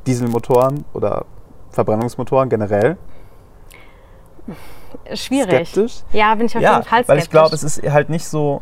Dieselmotoren 0.05 0.85
oder 0.93 1.25
Verbrennungsmotoren 1.71 2.49
generell. 2.49 2.97
Schwierig. 5.13 5.69
skeptisch. 5.69 6.03
Ja, 6.11 6.35
bin 6.35 6.45
ich 6.45 6.55
auf 6.55 6.61
Ja, 6.61 6.73
jeden 6.73 6.83
Fall 6.83 6.99
skeptisch. 7.03 7.07
weil 7.09 7.17
ich 7.19 7.29
glaube, 7.29 7.55
es 7.55 7.63
ist 7.63 7.81
halt 7.89 8.09
nicht 8.09 8.27
so, 8.27 8.61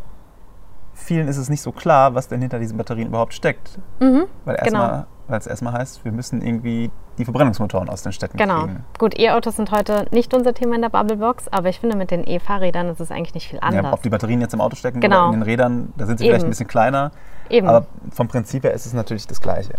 vielen 1.02 1.28
ist 1.28 1.38
es 1.38 1.50
nicht 1.50 1.62
so 1.62 1.72
klar, 1.72 2.16
was 2.16 2.28
denn 2.28 2.42
hinter 2.42 2.60
diesen 2.60 2.78
Batterien 2.78 3.08
überhaupt 3.10 3.34
steckt. 3.34 3.80
Mhm, 4.00 4.26
Weil 4.46 4.56
genau. 4.58 4.80
erstmal, 4.82 5.06
weil 5.28 5.40
es 5.40 5.48
erstmal 5.48 5.74
heißt, 5.74 6.04
wir 6.06 6.12
müssen 6.12 6.42
irgendwie 6.42 6.92
die 7.18 7.26
Verbrennungsmotoren 7.26 7.90
aus 7.90 8.04
den 8.04 8.12
Städten 8.14 8.38
Genau. 8.38 8.62
kriegen. 8.62 8.86
Gut, 8.98 9.20
E-Autos 9.20 9.56
sind 9.58 9.72
heute 9.72 10.06
nicht 10.12 10.34
unser 10.34 10.54
Thema 10.54 10.76
in 10.76 10.82
der 10.82 10.90
Bubblebox, 10.90 11.48
aber 11.50 11.70
ich 11.70 11.80
finde, 11.80 11.96
mit 11.98 12.12
den 12.12 12.26
E-Fahrrädern 12.26 12.88
ist 12.90 13.00
es 13.00 13.12
eigentlich 13.12 13.34
nicht 13.34 13.48
viel 13.48 13.60
anders. 13.62 13.84
Ja, 13.84 13.94
ob 13.94 14.02
die 14.02 14.10
Batterien 14.10 14.42
jetzt 14.42 14.54
im 14.54 14.62
Auto 14.62 14.76
stecken 14.76 15.00
Genau. 15.02 15.26
oder 15.26 15.34
in 15.34 15.40
den 15.40 15.44
Rädern, 15.44 15.94
da 15.98 16.06
sind 16.06 16.20
sie 16.20 16.26
Eben. 16.26 16.32
vielleicht 16.32 16.46
ein 16.46 16.50
bisschen 16.50 16.68
kleiner. 16.68 17.12
Eben. 17.50 17.68
Aber 17.68 17.86
vom 18.12 18.28
Prinzip 18.28 18.64
her 18.64 18.74
ist 18.74 18.86
es 18.86 18.94
natürlich 18.94 19.28
das 19.28 19.42
Gleiche. 19.42 19.74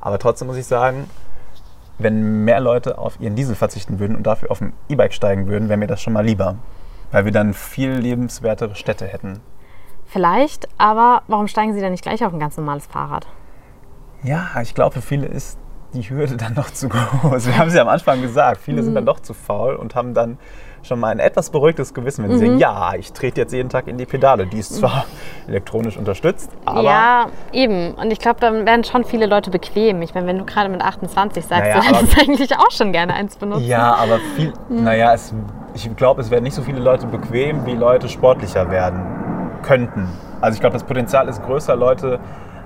Aber 0.00 0.18
trotzdem 0.18 0.48
muss 0.48 0.56
ich 0.56 0.66
sagen, 0.66 1.08
wenn 1.98 2.44
mehr 2.44 2.60
Leute 2.60 2.98
auf 2.98 3.20
ihren 3.20 3.36
Diesel 3.36 3.54
verzichten 3.54 3.98
würden 4.00 4.16
und 4.16 4.26
dafür 4.26 4.50
auf 4.50 4.60
ein 4.60 4.72
E-Bike 4.88 5.12
steigen 5.12 5.46
würden, 5.46 5.68
wäre 5.68 5.76
mir 5.78 5.86
das 5.86 6.00
schon 6.02 6.12
mal 6.12 6.24
lieber. 6.24 6.56
Weil 7.12 7.24
wir 7.26 7.32
dann 7.32 7.52
viel 7.54 7.90
lebenswertere 7.92 8.74
Städte 8.74 9.06
hätten. 9.06 9.40
Vielleicht, 10.12 10.68
aber 10.76 11.22
warum 11.26 11.48
steigen 11.48 11.72
Sie 11.72 11.80
dann 11.80 11.90
nicht 11.92 12.02
gleich 12.02 12.22
auf 12.24 12.32
ein 12.34 12.38
ganz 12.38 12.56
normales 12.58 12.86
Fahrrad? 12.86 13.26
Ja, 14.22 14.48
ich 14.60 14.74
glaube, 14.74 14.92
für 14.96 15.00
viele 15.02 15.26
ist 15.26 15.58
die 15.94 16.02
Hürde 16.08 16.36
dann 16.38 16.52
noch 16.54 16.70
zu 16.70 16.88
groß. 16.90 17.46
Wir 17.46 17.56
haben 17.58 17.68
es 17.68 17.74
ja 17.74 17.80
am 17.82 17.88
Anfang 17.88 18.20
gesagt, 18.20 18.60
viele 18.60 18.82
Mhm. 18.82 18.86
sind 18.86 18.94
dann 18.94 19.06
doch 19.06 19.20
zu 19.20 19.32
faul 19.32 19.74
und 19.74 19.94
haben 19.94 20.12
dann 20.12 20.36
schon 20.82 20.98
mal 21.00 21.08
ein 21.12 21.18
etwas 21.20 21.48
beruhigtes 21.50 21.94
Gewissen, 21.94 22.24
wenn 22.24 22.36
sie 22.36 22.44
Mhm. 22.44 22.58
sagen, 22.58 22.58
ja, 22.58 22.94
ich 22.98 23.12
trete 23.12 23.40
jetzt 23.40 23.52
jeden 23.52 23.68
Tag 23.70 23.86
in 23.86 23.96
die 23.96 24.04
Pedale. 24.04 24.46
Die 24.46 24.58
ist 24.58 24.74
zwar 24.74 25.06
elektronisch 25.48 25.96
unterstützt, 25.96 26.50
aber 26.66 26.82
ja, 26.82 27.26
eben. 27.52 27.94
Und 27.94 28.10
ich 28.12 28.18
glaube, 28.18 28.40
dann 28.40 28.66
werden 28.66 28.84
schon 28.84 29.04
viele 29.04 29.24
Leute 29.26 29.50
bequem. 29.50 30.02
Ich 30.02 30.12
meine, 30.14 30.26
wenn 30.26 30.38
du 30.38 30.44
gerade 30.44 30.68
mit 30.68 30.82
28 30.82 31.46
sagst, 31.46 31.62
Naja, 31.70 31.80
du 31.80 31.86
hättest 31.86 32.18
eigentlich 32.20 32.58
auch 32.58 32.70
schon 32.70 32.92
gerne 32.92 33.14
eins 33.14 33.36
benutzen. 33.36 33.64
Ja, 33.64 33.94
aber 33.94 34.18
viel, 34.36 34.52
Mhm. 34.68 34.84
naja, 34.84 35.14
es, 35.14 35.32
ich 35.74 35.94
glaube, 35.96 36.20
es 36.20 36.30
werden 36.30 36.44
nicht 36.44 36.54
so 36.54 36.62
viele 36.62 36.80
Leute 36.80 37.06
bequem, 37.06 37.64
wie 37.64 37.74
Leute 37.76 38.08
sportlicher 38.10 38.70
werden 38.70 39.00
könnten. 39.62 40.08
Also 40.40 40.54
ich 40.56 40.60
glaube, 40.60 40.74
das 40.74 40.84
Potenzial 40.84 41.28
ist 41.28 41.42
größer, 41.42 41.76
Leute 41.76 42.18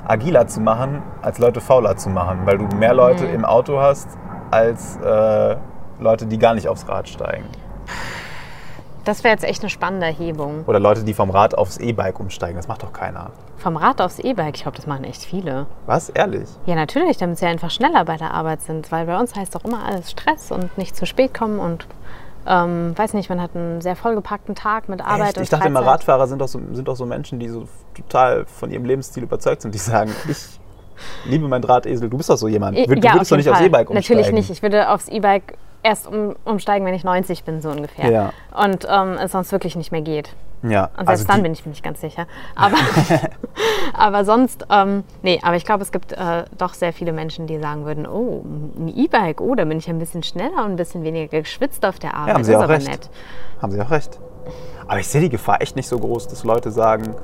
agiler 0.06 0.46
zu 0.46 0.60
machen, 0.60 1.02
als 1.22 1.38
Leute 1.38 1.60
fauler 1.60 1.96
zu 1.96 2.08
machen, 2.10 2.40
weil 2.44 2.58
du 2.58 2.64
mehr 2.76 2.94
Leute 2.94 3.24
Mhm. 3.24 3.34
im 3.34 3.44
Auto 3.44 3.80
hast, 3.80 4.08
als 4.50 4.96
äh, 4.98 5.56
Leute, 5.98 6.26
die 6.26 6.38
gar 6.38 6.54
nicht 6.54 6.68
aufs 6.68 6.88
Rad 6.88 7.08
steigen. 7.08 7.44
Das 9.04 9.22
wäre 9.22 9.32
jetzt 9.32 9.44
echt 9.44 9.62
eine 9.62 9.70
spannende 9.70 10.06
Erhebung. 10.06 10.64
Oder 10.66 10.80
Leute, 10.80 11.04
die 11.04 11.14
vom 11.14 11.30
Rad 11.30 11.56
aufs 11.56 11.78
E-Bike 11.78 12.18
umsteigen. 12.18 12.56
Das 12.56 12.66
macht 12.66 12.82
doch 12.82 12.92
keiner. 12.92 13.30
Vom 13.56 13.76
Rad 13.76 14.00
aufs 14.00 14.18
E-Bike, 14.18 14.56
ich 14.56 14.62
glaube, 14.62 14.76
das 14.76 14.86
machen 14.88 15.04
echt 15.04 15.22
viele. 15.24 15.66
Was? 15.86 16.08
Ehrlich? 16.08 16.48
Ja, 16.66 16.74
natürlich, 16.74 17.16
damit 17.16 17.38
sie 17.38 17.46
einfach 17.46 17.70
schneller 17.70 18.04
bei 18.04 18.16
der 18.16 18.32
Arbeit 18.34 18.62
sind. 18.62 18.90
Weil 18.90 19.06
bei 19.06 19.16
uns 19.18 19.34
heißt 19.36 19.54
doch 19.54 19.64
immer 19.64 19.84
alles 19.86 20.10
Stress 20.10 20.50
und 20.50 20.76
nicht 20.76 20.96
zu 20.96 21.06
spät 21.06 21.32
kommen 21.34 21.60
und 21.60 21.86
ähm, 22.46 22.96
weiß 22.96 23.14
nicht, 23.14 23.28
man 23.28 23.40
hat 23.40 23.54
einen 23.54 23.80
sehr 23.80 23.96
vollgepackten 23.96 24.54
Tag 24.54 24.88
mit 24.88 25.00
Arbeit 25.00 25.28
Echt? 25.28 25.36
und 25.38 25.42
Ich 25.44 25.50
dachte 25.50 25.66
immer, 25.66 25.80
Freizeit. 25.80 25.94
Radfahrer 25.94 26.26
sind 26.26 26.40
doch, 26.40 26.48
so, 26.48 26.60
sind 26.72 26.86
doch 26.86 26.96
so 26.96 27.06
Menschen, 27.06 27.38
die 27.38 27.48
so 27.48 27.66
total 27.94 28.46
von 28.46 28.70
ihrem 28.70 28.84
Lebensstil 28.84 29.22
überzeugt 29.22 29.62
sind. 29.62 29.74
Die 29.74 29.78
sagen, 29.78 30.12
ich 30.28 30.60
liebe 31.24 31.48
mein 31.48 31.62
Drahtesel. 31.62 32.08
Du 32.08 32.16
bist 32.16 32.30
doch 32.30 32.36
so 32.36 32.48
jemand. 32.48 32.76
Du 32.76 32.80
ja, 32.80 33.14
würdest 33.14 33.32
doch 33.32 33.36
nicht 33.36 33.46
jeden 33.46 33.50
aufs 33.50 33.58
Fall. 33.58 33.66
E-Bike 33.66 33.90
umsteigen. 33.90 34.20
Natürlich 34.20 34.32
nicht. 34.32 34.50
Ich 34.50 34.62
würde 34.62 34.88
aufs 34.90 35.08
E-Bike 35.08 35.58
erst 35.82 36.06
um, 36.06 36.34
umsteigen, 36.44 36.86
wenn 36.86 36.94
ich 36.94 37.04
90 37.04 37.44
bin, 37.44 37.60
so 37.60 37.70
ungefähr. 37.70 38.10
Ja. 38.10 38.32
Und 38.54 38.86
ähm, 38.88 39.18
es 39.22 39.32
sonst 39.32 39.52
wirklich 39.52 39.76
nicht 39.76 39.92
mehr 39.92 40.02
geht. 40.02 40.34
Ja, 40.62 40.86
Und 40.86 41.06
selbst 41.06 41.08
also 41.08 41.26
dann 41.26 41.42
bin 41.42 41.52
ich 41.52 41.64
mir 41.64 41.70
nicht 41.70 41.84
ganz 41.84 42.00
sicher. 42.00 42.26
Aber, 42.54 42.76
aber 43.94 44.24
sonst, 44.24 44.66
ähm, 44.70 45.04
nee, 45.22 45.40
aber 45.42 45.56
ich 45.56 45.64
glaube, 45.64 45.82
es 45.82 45.92
gibt 45.92 46.12
äh, 46.12 46.44
doch 46.58 46.74
sehr 46.74 46.92
viele 46.92 47.12
Menschen, 47.12 47.46
die 47.46 47.58
sagen 47.58 47.84
würden, 47.84 48.06
oh, 48.06 48.42
ein 48.78 48.92
E-Bike, 48.94 49.40
oh, 49.40 49.54
da 49.54 49.64
bin 49.64 49.78
ich 49.78 49.88
ein 49.88 49.98
bisschen 49.98 50.22
schneller 50.22 50.64
und 50.64 50.72
ein 50.72 50.76
bisschen 50.76 51.02
weniger 51.02 51.40
geschwitzt 51.40 51.84
auf 51.84 51.98
der 51.98 52.14
Arbeit. 52.14 52.28
Ja, 52.28 52.34
haben 52.34 52.44
Sie 52.44 52.52
ist 52.52 52.58
auch 52.58 52.68
recht. 52.68 52.88
nett. 52.88 53.10
Haben 53.60 53.72
Sie 53.72 53.80
auch 53.80 53.90
recht. 53.90 54.18
Aber 54.86 55.00
ich 55.00 55.08
sehe 55.08 55.20
die 55.20 55.30
Gefahr 55.30 55.60
echt 55.60 55.76
nicht 55.76 55.88
so 55.88 55.98
groß, 55.98 56.28
dass 56.28 56.44
Leute 56.44 56.70
sagen, 56.70 57.14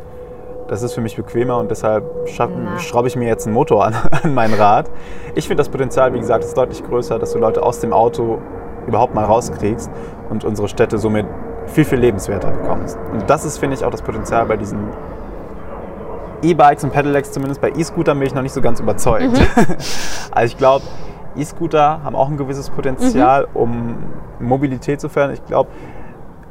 das 0.68 0.82
ist 0.82 0.94
für 0.94 1.00
mich 1.00 1.16
bequemer 1.16 1.58
und 1.58 1.70
deshalb 1.70 2.04
schraube 2.28 3.06
ich 3.06 3.16
mir 3.16 3.28
jetzt 3.28 3.46
einen 3.46 3.54
Motor 3.54 3.84
an, 3.84 3.94
an 4.22 4.34
mein 4.34 4.54
Rad. 4.54 4.90
Ich 5.34 5.46
finde 5.46 5.60
das 5.60 5.68
Potenzial, 5.68 6.14
wie 6.14 6.18
gesagt, 6.18 6.44
ist 6.44 6.56
deutlich 6.56 6.82
größer, 6.82 7.18
dass 7.18 7.32
du 7.32 7.38
Leute 7.38 7.62
aus 7.62 7.80
dem 7.80 7.92
Auto 7.92 8.38
überhaupt 8.86 9.14
mal 9.14 9.24
rauskriegst 9.24 9.90
und 10.30 10.44
unsere 10.44 10.68
Städte 10.68 10.98
somit 10.98 11.26
viel, 11.66 11.84
viel 11.84 11.98
lebenswerter 11.98 12.50
bekommst. 12.50 12.98
Und 13.12 13.28
das 13.28 13.44
ist, 13.44 13.58
finde 13.58 13.76
ich, 13.76 13.84
auch 13.84 13.90
das 13.90 14.02
Potenzial 14.02 14.46
bei 14.46 14.56
diesen 14.56 14.88
E-Bikes 16.42 16.84
und 16.84 16.92
Pedelecs, 16.92 17.32
zumindest 17.32 17.60
bei 17.60 17.70
E-Scootern 17.70 18.18
bin 18.18 18.26
ich 18.26 18.34
noch 18.34 18.42
nicht 18.42 18.52
so 18.52 18.60
ganz 18.60 18.80
überzeugt. 18.80 19.30
also 20.30 20.52
ich 20.52 20.58
glaube, 20.58 20.84
E-Scooter 21.36 22.02
haben 22.02 22.16
auch 22.16 22.28
ein 22.28 22.36
gewisses 22.36 22.68
Potenzial, 22.70 23.48
um 23.54 23.96
Mobilität 24.40 25.00
zu 25.00 25.08
fördern. 25.08 25.34
Ich 25.34 25.44
glaube, 25.46 25.70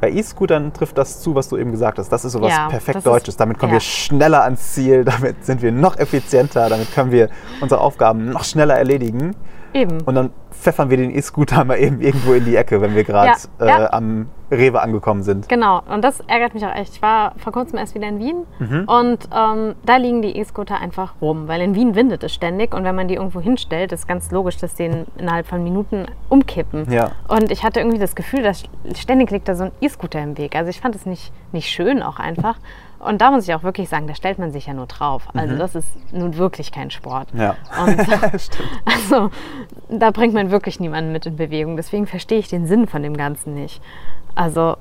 bei 0.00 0.10
E-Scootern 0.10 0.72
trifft 0.72 0.98
das 0.98 1.20
zu, 1.20 1.36
was 1.36 1.48
du 1.48 1.56
eben 1.56 1.70
gesagt 1.70 1.98
hast. 1.98 2.08
Das 2.08 2.24
ist 2.24 2.32
sowas 2.32 2.50
Ja, 2.50 2.68
perfekt 2.68 2.96
das 2.96 3.02
ist- 3.02 3.06
Deutsches. 3.06 3.36
Damit 3.36 3.58
kommen 3.58 3.70
ja. 3.70 3.76
wir 3.76 3.80
schneller 3.80 4.42
ans 4.42 4.72
Ziel, 4.72 5.04
damit 5.04 5.44
sind 5.44 5.62
wir 5.62 5.70
noch 5.70 5.96
effizienter, 5.96 6.68
damit 6.68 6.92
können 6.92 7.12
wir 7.12 7.28
unsere 7.60 7.80
Aufgaben 7.80 8.30
noch 8.30 8.42
schneller 8.44 8.74
erledigen. 8.74 9.36
Eben. 9.72 10.00
Und 10.02 10.14
dann 10.16 10.30
pfeffern 10.50 10.90
wir 10.90 10.96
den 10.96 11.10
E-Scooter 11.14 11.64
mal 11.64 11.78
eben 11.78 12.00
irgendwo 12.00 12.32
in 12.32 12.44
die 12.44 12.56
Ecke, 12.56 12.80
wenn 12.80 12.94
wir 12.94 13.04
gerade 13.04 13.32
ja. 13.60 13.84
äh, 13.84 13.88
am 13.90 14.26
Rewe 14.52 14.80
angekommen 14.80 15.22
sind. 15.22 15.48
Genau, 15.48 15.82
und 15.90 16.02
das 16.04 16.20
ärgert 16.28 16.54
mich 16.54 16.64
auch 16.64 16.74
echt. 16.74 16.94
Ich 16.94 17.02
war 17.02 17.32
vor 17.38 17.52
kurzem 17.52 17.78
erst 17.78 17.94
wieder 17.94 18.06
in 18.08 18.18
Wien 18.18 18.36
Mhm. 18.58 18.84
und 18.86 19.18
ähm, 19.34 19.74
da 19.84 19.96
liegen 19.96 20.22
die 20.22 20.36
E-Scooter 20.36 20.78
einfach 20.80 21.14
rum, 21.20 21.48
weil 21.48 21.60
in 21.62 21.74
Wien 21.74 21.94
windet 21.94 22.22
es 22.22 22.32
ständig 22.32 22.74
und 22.74 22.84
wenn 22.84 22.94
man 22.94 23.08
die 23.08 23.14
irgendwo 23.14 23.40
hinstellt, 23.40 23.92
ist 23.92 24.06
ganz 24.06 24.30
logisch, 24.30 24.58
dass 24.58 24.74
die 24.74 24.84
in- 24.84 25.06
innerhalb 25.16 25.46
von 25.46 25.64
Minuten 25.64 26.06
umkippen. 26.28 26.90
Ja. 26.92 27.12
Und 27.28 27.50
ich 27.50 27.64
hatte 27.64 27.80
irgendwie 27.80 27.98
das 27.98 28.14
Gefühl, 28.14 28.42
dass 28.42 28.62
ständig 28.94 29.30
liegt 29.30 29.48
da 29.48 29.54
so 29.54 29.64
ein 29.64 29.72
E-Scooter 29.80 30.20
im 30.22 30.36
Weg. 30.38 30.54
Also 30.54 30.70
ich 30.70 30.80
fand 30.80 30.94
es 30.94 31.06
nicht, 31.06 31.32
nicht 31.52 31.68
schön 31.70 32.02
auch 32.02 32.18
einfach. 32.18 32.56
Und 32.98 33.20
da 33.20 33.32
muss 33.32 33.48
ich 33.48 33.54
auch 33.54 33.64
wirklich 33.64 33.88
sagen, 33.88 34.06
da 34.06 34.14
stellt 34.14 34.38
man 34.38 34.52
sich 34.52 34.66
ja 34.66 34.74
nur 34.74 34.86
drauf. 34.86 35.26
Also 35.34 35.56
das 35.56 35.74
ist 35.74 35.88
nun 36.12 36.36
wirklich 36.36 36.70
kein 36.70 36.92
Sport. 36.92 37.34
Mhm. 37.34 37.40
Ja. 37.40 37.56
Und 37.84 38.00
Stimmt. 38.40 38.68
also 38.84 39.30
da 39.88 40.12
bringt 40.12 40.34
man 40.34 40.52
wirklich 40.52 40.78
niemanden 40.78 41.10
mit 41.10 41.26
in 41.26 41.34
Bewegung. 41.34 41.74
Deswegen 41.76 42.06
verstehe 42.06 42.38
ich 42.38 42.46
den 42.48 42.66
Sinn 42.68 42.86
von 42.86 43.02
dem 43.02 43.16
Ganzen 43.16 43.54
nicht. 43.54 43.82
Also 44.34 44.76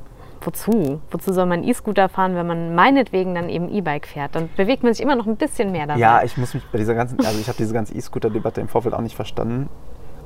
wozu? 0.45 1.01
Wozu 1.11 1.33
soll 1.33 1.45
man 1.45 1.63
E-Scooter 1.63 2.09
fahren, 2.09 2.35
wenn 2.35 2.47
man 2.47 2.75
meinetwegen 2.75 3.35
dann 3.35 3.49
eben 3.49 3.69
E-Bike 3.69 4.07
fährt? 4.07 4.35
Dann 4.35 4.49
bewegt 4.55 4.83
man 4.83 4.93
sich 4.93 5.03
immer 5.03 5.15
noch 5.15 5.27
ein 5.27 5.35
bisschen 5.35 5.71
mehr 5.71 5.87
dabei. 5.87 5.99
Ja, 5.99 6.23
ich 6.23 6.37
muss 6.37 6.53
mich 6.53 6.63
bei 6.71 6.77
dieser 6.77 6.95
ganzen, 6.95 7.19
also 7.19 7.39
ich 7.39 7.47
habe 7.47 7.57
diese 7.57 7.73
ganze 7.73 7.93
E-Scooter-Debatte 7.93 8.61
im 8.61 8.67
Vorfeld 8.67 8.95
auch 8.95 9.01
nicht 9.01 9.15
verstanden. 9.15 9.69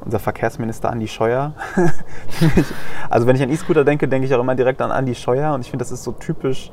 Unser 0.03 0.19
Verkehrsminister 0.19 0.89
Andi 0.89 1.07
Scheuer. 1.07 1.53
also 3.09 3.27
wenn 3.27 3.35
ich 3.35 3.43
an 3.43 3.49
E-Scooter 3.49 3.83
denke, 3.83 4.07
denke 4.07 4.27
ich 4.27 4.35
auch 4.35 4.39
immer 4.39 4.55
direkt 4.55 4.81
an 4.81 4.91
Andi 4.91 5.15
Scheuer 5.15 5.53
und 5.53 5.61
ich 5.61 5.69
finde, 5.69 5.83
das 5.83 5.91
ist 5.91 6.03
so 6.03 6.11
typisch 6.11 6.71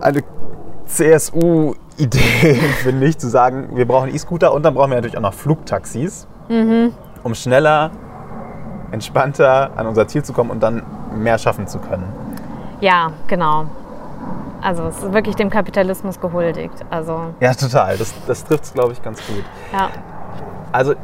eine 0.00 0.22
CSU-Idee, 0.86 2.54
finde 2.82 3.06
ich, 3.06 3.18
zu 3.18 3.28
sagen, 3.28 3.70
wir 3.76 3.86
brauchen 3.86 4.14
E-Scooter 4.14 4.52
und 4.52 4.62
dann 4.62 4.74
brauchen 4.74 4.90
wir 4.90 4.96
natürlich 4.96 5.16
auch 5.16 5.22
noch 5.22 5.34
Flugtaxis, 5.34 6.28
um 6.48 7.34
schneller, 7.34 7.90
entspannter 8.90 9.70
an 9.76 9.86
unser 9.86 10.06
Ziel 10.08 10.22
zu 10.22 10.32
kommen 10.32 10.50
und 10.50 10.62
dann 10.62 10.82
mehr 11.14 11.38
schaffen 11.38 11.66
zu 11.66 11.78
können. 11.78 12.04
ja, 12.80 13.12
genau. 13.26 13.66
Also 14.62 14.84
es 14.84 14.96
ist 14.96 15.12
wirklich 15.12 15.36
dem 15.36 15.50
Kapitalismus 15.50 16.18
gehuldigt. 16.20 16.74
Also 16.90 17.34
Ja, 17.40 17.54
total. 17.54 17.96
Das, 17.98 18.12
das 18.26 18.44
trifft 18.44 18.64
es, 18.64 18.72
glaube 18.72 18.92
ich, 18.94 19.02
ganz 19.02 19.24
gut. 19.26 19.44
ja, 19.72 19.90
Also 20.72 20.94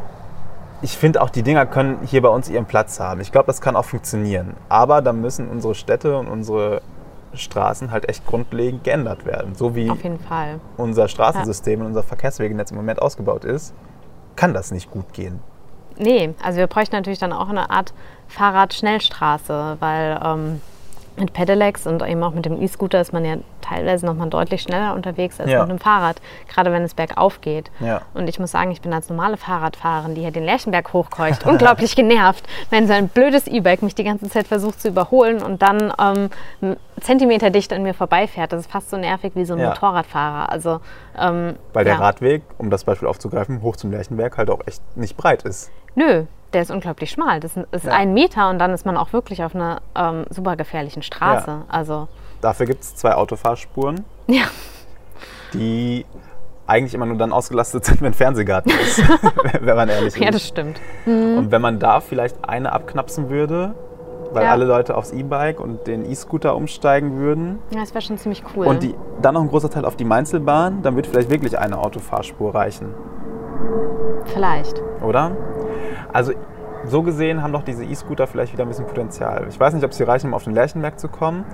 ich 0.81 0.97
finde 0.97 1.23
auch, 1.23 1.31
die 1.31 1.43
Dinger 1.43 1.67
können 1.67 1.99
hier 2.05 2.23
bei 2.23 2.29
uns 2.29 2.49
ihren 2.49 2.65
Platz 2.65 2.99
haben. 2.99 3.21
Ich 3.21 3.31
glaube, 3.31 3.47
das 3.47 3.61
kann 3.61 3.77
auch 3.77 3.85
funktionieren. 3.85 4.55
Aber 4.69 5.01
da 5.01 5.13
müssen 5.13 5.49
unsere 5.49 5.75
Städte 5.77 6.19
und 6.19 6.27
unsere 6.29 6.81
Straßen 7.35 7.93
halt 7.93 8.09
echt 8.09 8.27
grundlegend 8.27 8.85
geändert 8.85 9.25
werden. 9.25 9.55
So 9.55 9.77
wie 9.77 9.93
unser 10.77 11.07
Straßensystem 11.09 11.81
und 11.81 11.87
unser 11.87 12.03
Verkehrswegenetz 12.03 12.73
im 12.73 12.79
Moment 12.79 13.01
ausgebaut 13.01 13.45
ist, 13.45 13.75
kann 14.35 14.55
das 14.55 14.73
nicht 14.73 14.91
gut 14.91 15.13
gehen. 15.13 15.41
Nee, 16.03 16.35
also 16.43 16.59
wir 16.59 16.67
bräuchten 16.67 16.97
natürlich 16.97 17.21
dann 17.21 17.33
auch 17.33 17.49
eine 17.49 17.71
Art 17.71 17.95
Fahrradschnellstraße, 18.27 19.77
weil 19.79 20.21
ähm, 20.25 20.61
mit 21.17 21.33
Pedelecs 21.33 21.87
und 21.87 22.03
eben 22.03 22.23
auch 22.23 22.33
mit 22.33 22.45
dem 22.47 22.61
E-Scooter 22.61 23.01
ist 23.01 23.13
man 23.13 23.25
ja 23.25 23.37
teilweise 23.61 24.05
noch 24.07 24.15
mal 24.15 24.29
deutlich 24.29 24.63
schneller 24.63 24.95
unterwegs 24.95 25.39
als 25.41 25.51
Ja. 25.51 25.61
mit 25.61 25.71
einem 25.71 25.79
Fahrrad, 25.79 26.21
gerade 26.49 26.73
wenn 26.73 26.83
es 26.83 26.95
bergauf 26.95 27.41
geht. 27.41 27.71
Ja. 27.81 28.03
Und 28.15 28.29
ich 28.29 28.39
muss 28.39 28.51
sagen, 28.51 28.71
ich 28.73 28.81
bin 28.81 28.93
als 28.93 29.09
normale 29.09 29.37
Fahrradfahrerin, 29.37 30.15
die 30.15 30.23
hier 30.23 30.31
den 30.31 30.45
Lerchenberg 30.45 30.93
hochkeucht, 30.93 31.47
unglaublich 31.47 31.95
genervt, 31.97 32.47
wenn 32.71 32.87
so 32.87 32.93
ein 32.93 33.09
blödes 33.09 33.47
E-Bike 33.47 33.83
mich 33.83 33.95
die 33.95 34.05
ganze 34.05 34.29
Zeit 34.29 34.47
versucht 34.49 34.81
zu 34.81 34.89
überholen 34.89 35.43
und 35.43 35.63
dann 35.63 35.93
ähm, 36.01 36.77
Zentimeter 37.01 37.51
dicht 37.51 37.73
an 37.73 37.83
mir 37.83 37.95
vorbeifährt. 37.95 38.53
Das 38.53 38.61
ist 38.61 38.71
fast 38.71 38.91
so 38.91 38.97
nervig 38.97 39.33
wie 39.35 39.45
so 39.45 39.55
ein 39.55 39.61
Ja. 39.61 39.69
Motorradfahrer. 39.71 40.51
Also, 40.51 40.81
ähm, 41.19 41.57
Weil 41.73 41.85
der 41.85 41.99
Radweg, 42.01 42.43
um 42.59 42.71
das 42.71 42.85
Beispiel 42.85 43.09
aufzugreifen, 43.09 43.63
hoch 43.63 43.77
zum 43.77 43.91
Lerchenberg 43.91 44.37
halt 44.39 44.51
auch 44.51 44.61
echt 44.67 44.83
nicht 44.97 45.17
breit 45.17 45.43
ist. 45.43 45.71
Nö, 45.95 46.25
der 46.53 46.63
ist 46.63 46.71
unglaublich 46.71 47.11
schmal. 47.11 47.41
Das 47.41 47.53
ist 47.73 47.85
Ja. 47.85 47.93
ein 47.93 48.13
Meter 48.15 48.51
und 48.51 48.59
dann 48.59 48.73
ist 48.73 48.85
man 48.87 48.97
auch 48.97 49.13
wirklich 49.13 49.43
auf 49.45 49.55
einer 49.55 49.81
ähm, 49.95 50.25
super 50.31 50.57
gefährlichen 50.57 51.03
Straße. 51.03 51.51
Ja. 51.51 51.65
Also, 51.69 52.09
Dafür 52.41 52.67
gibt 52.67 52.83
es 52.83 52.97
zwei 52.97 53.15
Autofahrspuren, 53.15 54.05
ja, 54.27 54.45
die 55.55 56.05
eigentlich 56.67 56.95
immer 56.95 57.07
nur 57.07 57.17
dann 57.19 57.33
ausgelastet 57.33 57.85
sind, 57.85 58.01
wenn 58.03 58.15
Fernsehgarten 58.15 58.73
ist, 58.81 59.03
wenn 59.61 59.77
man 59.77 59.89
ehrlich 59.89 60.17
ja, 60.17 60.29
ist. 60.29 60.35
das 60.37 60.49
stimmt. 60.49 60.81
Und 61.07 61.51
wenn 61.51 61.61
man 61.61 61.79
da 61.79 62.01
vielleicht 62.01 62.37
eine 62.49 62.73
abknapsen 62.73 63.29
würde, 63.31 63.75
weil 64.33 64.45
Ja. 64.45 64.53
alle 64.53 64.65
Leute 64.65 64.97
aufs 64.97 65.13
E-Bike 65.13 65.61
und 65.61 65.87
den 65.87 66.11
E-Scooter 66.11 66.57
umsteigen 66.57 67.19
würden. 67.19 67.59
Ja, 67.71 67.81
das 67.81 67.93
wäre 67.93 68.01
schon 68.03 68.17
ziemlich 68.17 68.43
cool. 68.57 68.67
Und 68.67 68.83
die, 68.83 68.95
dann 69.21 69.35
noch 69.35 69.43
ein 69.43 69.49
großer 69.49 69.69
Teil 69.69 69.85
auf 69.85 69.97
die 69.97 70.05
Mainzelbahn, 70.05 70.83
dann 70.83 70.97
wird 70.97 71.07
vielleicht 71.07 71.29
wirklich 71.31 71.59
eine 71.59 71.77
Autofahrspur 71.79 72.55
reichen, 72.55 72.95
Vielleicht. 74.27 74.81
oder? 75.03 75.33
Also 76.13 76.33
so 76.85 77.03
gesehen 77.03 77.43
haben 77.43 77.53
doch 77.53 77.63
diese 77.63 77.85
E-Scooter 77.85 78.27
vielleicht 78.27 78.53
wieder 78.53 78.65
ein 78.65 78.69
bisschen 78.69 78.87
Potenzial. 78.87 79.47
Ich 79.49 79.59
weiß 79.59 79.75
nicht, 79.75 79.85
ob 79.85 79.95
sie 79.95 80.03
reichen, 80.03 80.29
um 80.29 80.35
auf 80.35 80.45
den 80.45 80.55
Lerchenberg 80.55 80.99
zu 80.99 81.09
kommen, 81.09 81.45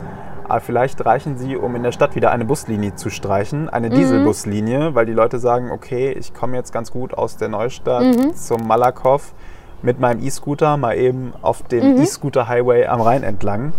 aber 0.49 0.61
vielleicht 0.61 1.05
reichen 1.05 1.37
sie, 1.37 1.57
um 1.57 1.77
in 1.77 1.83
der 1.83 1.93
Stadt 1.93 2.15
wieder 2.15 2.31
eine 2.31 2.47
Buslinie 2.47 2.95
zu 2.95 3.11
streichen, 3.11 3.69
eine 3.69 3.91
Dieselbuslinie, 3.91 4.95
weil 4.95 5.05
die 5.05 5.13
Leute 5.13 5.39
sagen, 5.39 5.71
okay, 5.71 6.13
ich 6.13 6.33
komme 6.33 6.57
jetzt 6.57 6.73
ganz 6.73 6.91
gut 6.91 7.13
aus 7.13 7.37
der 7.37 7.49
Neustadt 7.49 8.37
zum 8.37 8.67
Malakow 8.67 9.35
mit 9.83 10.01
meinem 10.01 10.25
E-Scooter 10.25 10.77
mal 10.77 10.97
eben 10.97 11.33
auf 11.43 11.63
den 11.63 11.99
E-Scooter-Highway 12.01 12.87
am 12.87 13.01
Rhein 13.01 13.23
entlang. 13.23 13.73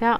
Ja. 0.00 0.18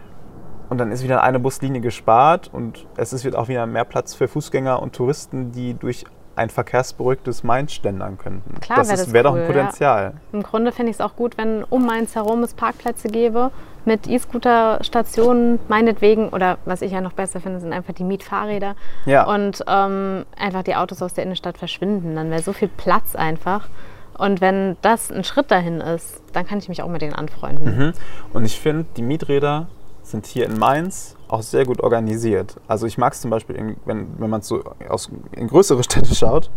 Und 0.68 0.78
dann 0.78 0.92
ist 0.92 1.02
wieder 1.02 1.22
eine 1.22 1.38
Buslinie 1.38 1.80
gespart 1.80 2.50
und 2.52 2.86
es 2.96 3.12
ist, 3.12 3.24
wird 3.24 3.36
auch 3.36 3.48
wieder 3.48 3.66
mehr 3.66 3.84
Platz 3.84 4.14
für 4.14 4.28
Fußgänger 4.28 4.82
und 4.82 4.94
Touristen, 4.94 5.52
die 5.52 5.74
durch 5.74 6.04
ein 6.38 6.50
verkehrsberuhigtes 6.50 7.42
Mainz 7.42 7.72
schlendern 7.72 8.16
könnten. 8.16 8.60
Klar 8.60 8.78
das 8.78 8.88
wär 8.88 9.12
wäre 9.12 9.24
doch 9.24 9.32
cool, 9.32 9.40
ein 9.40 9.46
ja. 9.46 9.52
Potenzial. 9.52 10.12
Im 10.32 10.42
Grunde 10.42 10.72
finde 10.72 10.90
ich 10.90 10.96
es 10.96 11.00
auch 11.00 11.16
gut, 11.16 11.36
wenn 11.36 11.64
um 11.64 11.84
Mainz 11.84 12.14
herum 12.14 12.42
es 12.42 12.54
Parkplätze 12.54 13.08
gäbe 13.08 13.50
mit 13.84 14.06
E-Scooter-Stationen, 14.06 15.58
meinetwegen, 15.68 16.28
oder 16.28 16.58
was 16.64 16.82
ich 16.82 16.92
ja 16.92 17.00
noch 17.00 17.12
besser 17.12 17.40
finde, 17.40 17.58
sind 17.58 17.72
einfach 17.72 17.94
die 17.94 18.04
Mietfahrräder. 18.04 18.76
Ja. 19.06 19.26
Und 19.26 19.64
ähm, 19.66 20.26
einfach 20.38 20.62
die 20.62 20.76
Autos 20.76 21.02
aus 21.02 21.14
der 21.14 21.24
Innenstadt 21.24 21.58
verschwinden. 21.58 22.14
Dann 22.14 22.30
wäre 22.30 22.42
so 22.42 22.52
viel 22.52 22.68
Platz 22.68 23.16
einfach. 23.16 23.68
Und 24.16 24.40
wenn 24.40 24.76
das 24.82 25.10
ein 25.10 25.24
Schritt 25.24 25.50
dahin 25.50 25.80
ist, 25.80 26.22
dann 26.32 26.46
kann 26.46 26.58
ich 26.58 26.68
mich 26.68 26.82
auch 26.82 26.88
mit 26.88 27.02
denen 27.02 27.14
anfreunden. 27.14 27.78
Mhm. 27.78 27.92
Und 28.32 28.44
ich 28.44 28.60
finde, 28.60 28.86
die 28.96 29.02
Mieträder 29.02 29.68
sind 30.10 30.26
hier 30.26 30.46
in 30.46 30.58
Mainz 30.58 31.16
auch 31.28 31.42
sehr 31.42 31.64
gut 31.64 31.82
organisiert. 31.82 32.56
Also 32.66 32.86
ich 32.86 32.98
mag 32.98 33.12
es 33.12 33.20
zum 33.20 33.30
Beispiel, 33.30 33.56
in, 33.56 33.76
wenn, 33.84 34.08
wenn 34.18 34.30
man 34.30 34.42
so 34.42 34.62
aus, 34.88 35.10
in 35.32 35.48
größere 35.48 35.82
Städte 35.84 36.14
schaut, 36.14 36.50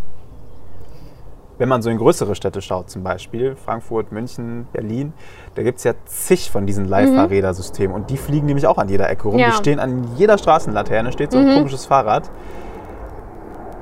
wenn 1.57 1.69
man 1.69 1.83
so 1.83 1.91
in 1.91 1.97
größere 1.97 2.33
Städte 2.33 2.61
schaut, 2.61 2.89
zum 2.89 3.03
Beispiel 3.03 3.55
Frankfurt, 3.55 4.11
München, 4.11 4.67
Berlin, 4.73 5.13
da 5.53 5.61
gibt 5.61 5.77
es 5.77 5.83
ja 5.83 5.93
zig 6.05 6.49
von 6.49 6.65
diesen 6.65 6.85
Leihfahrrädersystemen. 6.85 7.95
Und 7.95 8.09
die 8.09 8.17
fliegen 8.17 8.47
nämlich 8.47 8.65
auch 8.65 8.79
an 8.79 8.89
jeder 8.89 9.07
Ecke 9.09 9.27
rum. 9.27 9.37
Ja. 9.37 9.49
Die 9.49 9.55
stehen 9.57 9.79
an 9.79 10.07
jeder 10.17 10.39
Straßenlaterne, 10.39 11.11
steht 11.11 11.31
so 11.31 11.37
ein 11.37 11.53
komisches 11.53 11.85
Fahrrad. 11.85 12.31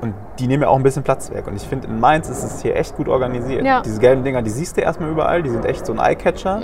Und 0.02 0.14
die 0.38 0.46
nehmen 0.46 0.64
ja 0.64 0.68
auch 0.68 0.76
ein 0.76 0.82
bisschen 0.82 1.04
Platz 1.04 1.30
weg. 1.30 1.46
Und 1.46 1.56
ich 1.56 1.62
finde, 1.62 1.88
in 1.88 2.00
Mainz 2.00 2.28
ist 2.28 2.42
es 2.42 2.60
hier 2.60 2.76
echt 2.76 2.96
gut 2.96 3.08
organisiert. 3.08 3.64
Ja. 3.64 3.80
Diese 3.80 3.98
gelben 3.98 4.24
Dinger, 4.24 4.42
die 4.42 4.50
siehst 4.50 4.76
du 4.76 4.82
erstmal 4.82 5.10
überall, 5.10 5.42
die 5.42 5.50
sind 5.50 5.64
echt 5.64 5.86
so 5.86 5.94
ein 5.94 5.98
Eyecatcher. 5.98 6.60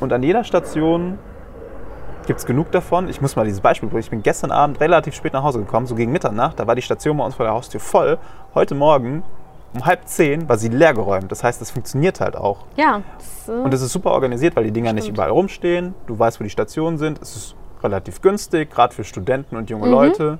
Und 0.00 0.12
an 0.12 0.22
jeder 0.22 0.44
Station 0.44 1.18
gibt 2.26 2.38
es 2.40 2.46
genug 2.46 2.70
davon. 2.72 3.08
Ich 3.08 3.20
muss 3.20 3.36
mal 3.36 3.44
dieses 3.44 3.60
Beispiel 3.60 3.88
bringen. 3.88 4.00
Ich 4.02 4.10
bin 4.10 4.22
gestern 4.22 4.50
Abend 4.50 4.80
relativ 4.80 5.14
spät 5.14 5.32
nach 5.32 5.42
Hause 5.42 5.58
gekommen, 5.60 5.86
so 5.86 5.94
gegen 5.94 6.12
Mitternacht. 6.12 6.58
Da 6.60 6.66
war 6.66 6.74
die 6.74 6.82
Station 6.82 7.16
bei 7.16 7.24
uns 7.24 7.34
vor 7.34 7.44
der 7.46 7.54
Haustür 7.54 7.80
voll. 7.80 8.18
Heute 8.54 8.74
Morgen 8.74 9.22
um 9.72 9.86
halb 9.86 10.06
zehn 10.08 10.48
war 10.48 10.58
sie 10.58 10.68
leergeräumt. 10.68 11.30
Das 11.30 11.44
heißt, 11.44 11.60
das 11.60 11.70
funktioniert 11.70 12.20
halt 12.20 12.36
auch. 12.36 12.64
Ja, 12.76 13.02
äh, 13.46 13.52
Und 13.52 13.72
es 13.72 13.82
ist 13.82 13.92
super 13.92 14.10
organisiert, 14.10 14.56
weil 14.56 14.64
die 14.64 14.72
Dinger 14.72 14.92
nicht 14.92 15.04
Stimmt. 15.04 15.18
überall 15.18 15.30
rumstehen. 15.30 15.94
Du 16.06 16.18
weißt, 16.18 16.40
wo 16.40 16.44
die 16.44 16.50
Stationen 16.50 16.98
sind. 16.98 17.20
Es 17.22 17.36
ist 17.36 17.54
relativ 17.82 18.20
günstig, 18.20 18.70
gerade 18.70 18.94
für 18.94 19.04
Studenten 19.04 19.56
und 19.56 19.62
Mhm. 19.70 19.76
junge 19.76 19.88
Leute. 19.88 20.38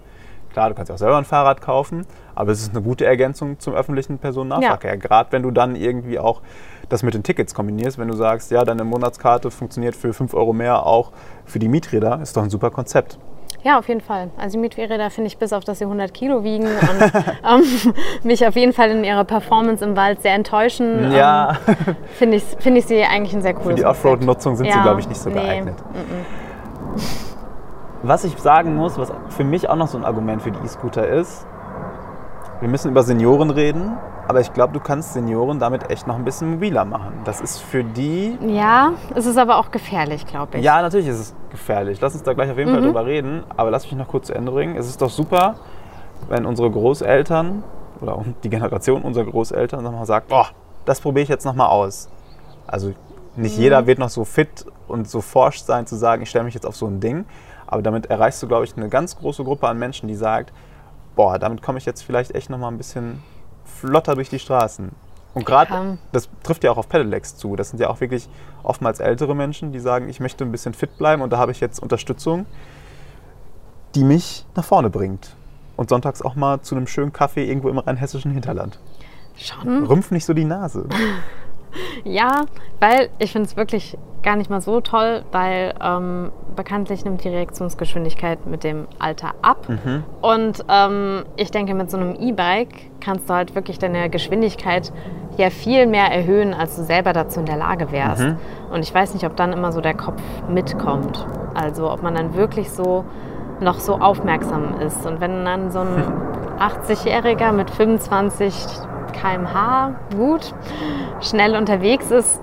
Klar, 0.52 0.68
du 0.70 0.74
kannst 0.74 0.90
auch 0.90 0.98
selber 0.98 1.16
ein 1.16 1.24
Fahrrad 1.24 1.60
kaufen, 1.60 2.04
aber 2.34 2.50
es 2.50 2.60
ist 2.60 2.72
eine 2.74 2.82
gute 2.82 3.06
Ergänzung 3.06 3.60
zum 3.60 3.72
öffentlichen 3.74 4.18
Personennahverkehr. 4.18 4.96
Gerade 4.96 5.30
wenn 5.30 5.44
du 5.44 5.52
dann 5.52 5.76
irgendwie 5.76 6.18
auch 6.18 6.42
das 6.90 7.02
mit 7.02 7.14
den 7.14 7.22
Tickets 7.22 7.54
kombinierst, 7.54 7.98
wenn 7.98 8.08
du 8.08 8.14
sagst, 8.14 8.50
ja, 8.50 8.64
deine 8.64 8.84
Monatskarte 8.84 9.50
funktioniert 9.50 9.96
für 9.96 10.12
5 10.12 10.34
Euro 10.34 10.52
mehr 10.52 10.84
auch 10.84 11.12
für 11.46 11.58
die 11.58 11.68
Mieträder, 11.68 12.20
ist 12.20 12.36
doch 12.36 12.42
ein 12.42 12.50
super 12.50 12.70
Konzept. 12.70 13.18
ja, 13.62 13.78
auf 13.78 13.88
jeden 13.88 14.00
Fall. 14.00 14.30
Also 14.38 14.52
die 14.56 14.58
Mietfahrräder 14.58 15.10
finde 15.10 15.28
ich 15.28 15.38
bis 15.38 15.52
auf, 15.52 15.64
dass 15.64 15.78
sie 15.78 15.84
100 15.84 16.12
Kilo 16.14 16.42
wiegen 16.44 16.64
und 16.66 16.72
ähm, 17.48 17.62
mich 18.24 18.46
auf 18.46 18.56
jeden 18.56 18.72
Fall 18.72 18.90
in 18.90 19.04
ihrer 19.04 19.24
Performance 19.24 19.84
im 19.84 19.96
Wald 19.96 20.20
sehr 20.22 20.34
enttäuschen, 20.34 21.12
Ja, 21.12 21.56
ähm, 21.66 21.96
finde 22.18 22.36
ich, 22.38 22.44
finde 22.58 22.80
ich 22.80 22.86
sie 22.86 23.02
eigentlich 23.04 23.34
ein 23.34 23.42
sehr 23.42 23.54
cooles 23.54 23.70
für 23.70 23.74
die. 23.76 23.84
Offroad-Nutzung 23.86 24.56
sind 24.56 24.66
sie, 24.66 24.76
Ja, 24.76 24.82
glaube 24.82 25.00
ich, 25.00 25.08
nicht 25.08 25.20
so 25.20 25.30
nee, 25.30 25.34
geeignet. 25.36 25.74
mm, 25.92 26.96
Was 28.02 28.24
ich 28.24 28.36
sagen 28.38 28.76
muss, 28.76 28.98
was 28.98 29.12
für 29.28 29.44
mich 29.44 29.68
auch 29.68 29.76
noch 29.76 29.88
so 29.88 29.98
ein 29.98 30.04
Argument 30.04 30.40
für 30.42 30.50
die 30.50 30.58
E-Scooter 30.64 31.06
ist, 31.06 31.46
wir 32.60 32.68
müssen 32.68 32.90
über 32.90 33.02
Senioren 33.02 33.50
reden, 33.50 33.92
aber 34.30 34.40
ich 34.40 34.52
glaube, 34.52 34.72
du 34.72 34.78
kannst 34.78 35.14
Senioren 35.14 35.58
damit 35.58 35.90
echt 35.90 36.06
noch 36.06 36.14
ein 36.14 36.24
bisschen 36.24 36.52
mobiler 36.52 36.84
machen. 36.84 37.14
Das 37.24 37.40
ist 37.40 37.58
für 37.58 37.82
die. 37.82 38.38
Ja, 38.46 38.92
es 39.16 39.26
ist 39.26 39.36
aber 39.36 39.56
auch 39.58 39.72
gefährlich, 39.72 40.24
glaube 40.24 40.58
ich. 40.58 40.64
Ja, 40.64 40.80
natürlich 40.82 41.08
ist 41.08 41.18
es 41.18 41.34
gefährlich. 41.50 42.00
Lass 42.00 42.14
uns 42.14 42.22
da 42.22 42.32
gleich 42.32 42.48
auf 42.48 42.56
jeden 42.56 42.70
Fall 42.70 42.80
drüber 42.80 43.04
reden, 43.04 43.42
aber 43.56 43.72
lass 43.72 43.86
mich 43.86 43.96
noch 43.96 44.06
kurz 44.06 44.28
zu 44.28 44.34
Ende 44.34 44.52
bringen. 44.52 44.76
Es 44.76 44.86
ist 44.86 45.02
doch 45.02 45.10
super, 45.10 45.56
wenn 46.28 46.46
unsere 46.46 46.70
Großeltern 46.70 47.64
oder 48.00 48.24
die 48.44 48.50
Generation 48.50 49.02
unserer 49.02 49.24
Großeltern 49.24 49.82
sag 49.82 49.92
mal, 49.92 50.06
sagt, 50.06 50.28
boah, 50.28 50.46
das 50.84 51.00
probiere 51.00 51.24
ich 51.24 51.28
jetzt 51.28 51.44
noch 51.44 51.56
mal 51.56 51.66
aus. 51.66 52.08
Also 52.68 52.92
nicht 53.34 53.58
jeder 53.58 53.88
wird 53.88 53.98
noch 53.98 54.10
so 54.10 54.24
fit 54.24 54.64
und 54.86 55.10
so 55.10 55.22
forscht 55.22 55.66
sein 55.66 55.88
zu 55.88 55.96
sagen, 55.96 56.22
ich 56.22 56.30
stelle 56.30 56.44
mich 56.44 56.54
jetzt 56.54 56.66
auf 56.66 56.76
so 56.76 56.86
ein 56.86 57.00
Ding, 57.00 57.24
aber 57.66 57.82
damit 57.82 58.06
erreichst 58.06 58.40
du, 58.44 58.46
glaube 58.46 58.64
ich, 58.64 58.76
eine 58.76 58.88
ganz 58.90 59.18
große 59.18 59.42
Gruppe 59.42 59.66
an 59.66 59.76
Menschen, 59.76 60.06
die 60.06 60.14
sagt, 60.14 60.52
boah, 61.16 61.36
damit 61.40 61.62
komme 61.62 61.78
ich 61.78 61.84
jetzt 61.84 62.02
vielleicht 62.02 62.32
echt 62.36 62.48
noch 62.48 62.58
mal 62.58 62.68
ein 62.68 62.78
bisschen 62.78 63.24
flotter 63.70 64.14
durch 64.14 64.28
die 64.28 64.38
Straßen. 64.38 64.90
Und 65.32 65.46
gerade, 65.46 65.98
das 66.12 66.28
trifft 66.42 66.64
ja 66.64 66.72
auch 66.72 66.76
auf 66.76 66.88
Pedelecs 66.88 67.36
zu. 67.36 67.54
Das 67.54 67.70
sind 67.70 67.78
ja 67.78 67.88
auch 67.88 68.00
wirklich 68.00 68.28
oftmals 68.62 68.98
ältere 68.98 69.34
Menschen, 69.36 69.72
die 69.72 69.78
sagen, 69.78 70.08
ich 70.08 70.18
möchte 70.18 70.44
ein 70.44 70.50
bisschen 70.50 70.74
fit 70.74 70.98
bleiben 70.98 71.22
und 71.22 71.32
da 71.32 71.38
habe 71.38 71.52
ich 71.52 71.60
jetzt 71.60 71.80
Unterstützung, 71.80 72.46
die 73.94 74.02
mich 74.02 74.44
nach 74.56 74.64
vorne 74.64 74.90
bringt. 74.90 75.36
Und 75.76 75.88
sonntags 75.88 76.20
auch 76.20 76.34
mal 76.34 76.60
zu 76.60 76.74
einem 76.74 76.86
schönen 76.86 77.12
Kaffee 77.12 77.48
irgendwo 77.48 77.68
im 77.68 77.78
rheinhessischen 77.78 78.32
Hinterland. 78.32 78.78
Schon. 79.36 79.86
Rümpf 79.86 80.10
nicht 80.10 80.26
so 80.26 80.34
die 80.34 80.44
Nase. 80.44 80.86
Ja, 82.04 82.46
weil 82.80 83.10
ich 83.18 83.32
finde 83.32 83.46
es 83.46 83.56
wirklich 83.56 83.96
gar 84.22 84.36
nicht 84.36 84.50
mal 84.50 84.60
so 84.60 84.80
toll, 84.80 85.22
weil 85.32 85.74
ähm, 85.82 86.30
bekanntlich 86.56 87.04
nimmt 87.04 87.24
die 87.24 87.28
Reaktionsgeschwindigkeit 87.28 88.46
mit 88.46 88.64
dem 88.64 88.86
Alter 88.98 89.34
ab. 89.42 89.68
Mhm. 89.68 90.04
Und 90.20 90.64
ähm, 90.68 91.24
ich 91.36 91.50
denke, 91.50 91.74
mit 91.74 91.90
so 91.90 91.96
einem 91.96 92.14
E-Bike 92.16 92.90
kannst 93.00 93.30
du 93.30 93.34
halt 93.34 93.54
wirklich 93.54 93.78
deine 93.78 94.10
Geschwindigkeit 94.10 94.92
ja 95.36 95.50
viel 95.50 95.86
mehr 95.86 96.12
erhöhen, 96.12 96.52
als 96.52 96.76
du 96.76 96.82
selber 96.82 97.12
dazu 97.12 97.40
in 97.40 97.46
der 97.46 97.56
Lage 97.56 97.92
wärst. 97.92 98.22
Mhm. 98.22 98.36
Und 98.72 98.80
ich 98.80 98.94
weiß 98.94 99.14
nicht, 99.14 99.24
ob 99.24 99.36
dann 99.36 99.52
immer 99.52 99.72
so 99.72 99.80
der 99.80 99.94
Kopf 99.94 100.20
mitkommt. 100.48 101.26
Also 101.54 101.90
ob 101.90 102.02
man 102.02 102.14
dann 102.14 102.34
wirklich 102.34 102.70
so 102.70 103.04
noch 103.60 103.80
so 103.80 103.94
aufmerksam 103.94 104.80
ist. 104.80 105.06
Und 105.06 105.20
wenn 105.20 105.44
dann 105.44 105.70
so 105.70 105.80
ein 105.80 106.04
80-Jähriger 106.58 107.52
mit 107.52 107.70
25 107.70 108.54
km/h 109.10 109.94
gut 110.16 110.54
schnell 111.20 111.56
unterwegs 111.56 112.10
ist, 112.10 112.40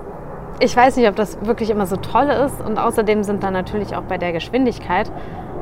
ich 0.60 0.76
weiß 0.76 0.96
nicht, 0.96 1.08
ob 1.08 1.16
das 1.16 1.38
wirklich 1.46 1.70
immer 1.70 1.86
so 1.86 1.96
toll 1.96 2.26
ist. 2.26 2.60
Und 2.60 2.78
außerdem 2.78 3.22
sind 3.22 3.42
dann 3.42 3.52
natürlich 3.52 3.94
auch 3.94 4.02
bei 4.02 4.18
der 4.18 4.32
Geschwindigkeit 4.32 5.10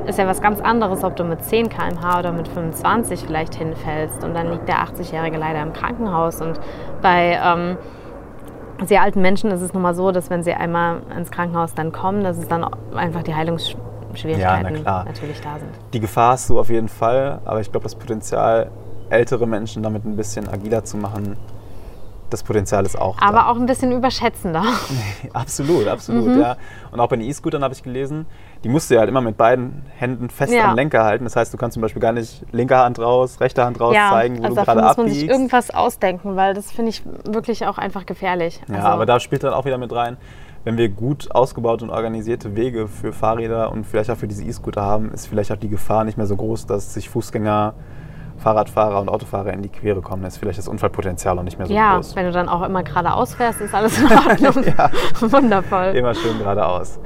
ist 0.06 0.18
ja 0.18 0.26
was 0.26 0.40
ganz 0.40 0.60
anderes, 0.60 1.04
ob 1.04 1.16
du 1.16 1.24
mit 1.24 1.42
10 1.42 1.68
km/h 1.68 2.20
oder 2.20 2.32
mit 2.32 2.48
25 2.48 3.24
vielleicht 3.26 3.54
hinfällst. 3.54 4.22
Und 4.24 4.34
dann 4.34 4.50
liegt 4.50 4.68
der 4.68 4.76
80-Jährige 4.76 5.36
leider 5.36 5.62
im 5.62 5.72
Krankenhaus. 5.72 6.40
Und 6.40 6.60
bei 7.02 7.38
ähm, 7.42 7.76
sehr 8.84 9.02
alten 9.02 9.20
Menschen 9.20 9.50
ist 9.50 9.62
es 9.62 9.72
nun 9.72 9.82
mal 9.82 9.94
so, 9.94 10.12
dass 10.12 10.30
wenn 10.30 10.42
sie 10.42 10.52
einmal 10.52 11.00
ins 11.16 11.30
Krankenhaus 11.30 11.74
dann 11.74 11.92
kommen, 11.92 12.22
dass 12.22 12.38
es 12.38 12.46
dann 12.48 12.64
einfach 12.94 13.22
die 13.22 13.34
Heilungsschwierigkeiten 13.34 14.76
Ja, 14.76 14.82
na 14.84 15.04
natürlich 15.04 15.40
da 15.40 15.58
sind. 15.58 15.70
Die 15.92 16.00
Gefahr 16.00 16.32
hast 16.32 16.50
du 16.50 16.60
auf 16.60 16.68
jeden 16.68 16.88
Fall, 16.88 17.40
aber 17.44 17.60
ich 17.60 17.70
glaube, 17.70 17.84
das 17.84 17.94
Potenzial, 17.94 18.70
ältere 19.10 19.46
Menschen 19.46 19.82
damit 19.82 20.04
ein 20.04 20.16
bisschen 20.16 20.48
agiler 20.48 20.84
zu 20.84 20.96
machen, 20.96 21.36
das 22.30 22.42
Potenzial 22.42 22.84
ist 22.84 22.98
auch 23.00 23.18
da. 23.20 23.26
Aber 23.26 23.48
auch 23.50 23.56
ein 23.56 23.66
bisschen 23.66 23.92
überschätzender. 23.92 24.64
Absolut, 25.32 25.86
absolut, 25.86 26.26
Mhm. 26.26 26.40
ja. 26.40 26.56
Und 26.90 26.98
auch 26.98 27.08
bei 27.08 27.14
den 27.16 27.24
E-Scootern 27.28 27.62
habe 27.62 27.72
ich 27.72 27.84
gelesen, 27.84 28.26
die 28.64 28.68
musst 28.68 28.90
du 28.90 28.94
ja 28.94 29.00
halt 29.00 29.08
immer 29.08 29.20
mit 29.20 29.36
beiden 29.36 29.84
Händen 29.96 30.28
fest 30.28 30.52
Ja. 30.52 30.70
am 30.70 30.74
Lenker 30.76 31.04
halten. 31.04 31.22
Das 31.22 31.36
heißt, 31.36 31.54
du 31.54 31.56
kannst 31.56 31.74
zum 31.74 31.82
Beispiel 31.82 32.02
gar 32.02 32.10
nicht 32.12 32.44
linke 32.50 32.76
Hand 32.76 32.98
raus, 32.98 33.38
rechte 33.40 33.64
Hand 33.64 33.80
raus 33.80 33.94
zeigen, 33.94 34.40
wo 34.40 34.44
also 34.44 34.56
du 34.56 34.64
gerade 34.64 34.82
muss 34.82 34.96
man 34.96 35.06
sich 35.08 35.18
abbiegst. 35.18 35.30
irgendwas 35.36 35.70
ausdenken, 35.70 36.34
weil 36.34 36.52
das 36.54 36.72
finde 36.72 36.90
ich 36.90 37.02
wirklich 37.24 37.64
auch 37.66 37.78
einfach 37.78 38.06
gefährlich. 38.06 38.60
Ja, 38.68 38.74
also, 38.76 38.88
aber 38.88 39.06
da 39.06 39.20
spielt 39.20 39.44
dann 39.44 39.54
auch 39.54 39.64
wieder 39.64 39.78
mit 39.78 39.92
rein, 39.92 40.16
wenn 40.64 40.76
wir 40.78 40.88
gut 40.88 41.30
ausgebaute 41.32 41.84
und 41.84 41.90
organisierte 41.90 42.56
Wege 42.56 42.88
für 42.88 43.12
Fahrräder 43.12 43.70
und 43.70 43.84
vielleicht 43.86 44.10
auch 44.10 44.16
für 44.16 44.26
diese 44.26 44.42
E-Scooter 44.42 44.82
haben, 44.82 45.12
ist 45.12 45.28
vielleicht 45.28 45.52
auch 45.52 45.56
die 45.58 45.68
Gefahr 45.68 46.02
nicht 46.02 46.16
mehr 46.18 46.26
so 46.26 46.34
groß, 46.34 46.66
dass 46.66 46.92
sich 46.94 47.08
Fußgänger, 47.08 47.74
Fahrradfahrer 48.38 49.00
und 49.00 49.08
Autofahrer 49.08 49.52
in 49.52 49.62
die 49.62 49.68
Quere 49.68 50.00
kommen. 50.02 50.24
Ist 50.24 50.38
vielleicht 50.38 50.58
das 50.58 50.68
Unfallpotenzial 50.68 51.38
auch 51.38 51.42
nicht 51.42 51.58
mehr 51.58 51.66
so 51.66 51.72
ja, 51.74 51.94
groß. 51.96 52.14
wenn 52.16 52.26
du 52.26 52.32
dann 52.32 52.48
auch 52.48 52.62
immer 52.62 52.82
geradeaus 52.82 53.34
fährst, 53.34 53.60
ist 53.60 53.74
alles 53.74 53.98
in 54.00 54.06
Ordnung. 54.06 54.64
Wundervoll. 55.20 55.86
Immer 55.94 56.14
schön 56.14 56.38
geradeaus. 56.38 56.98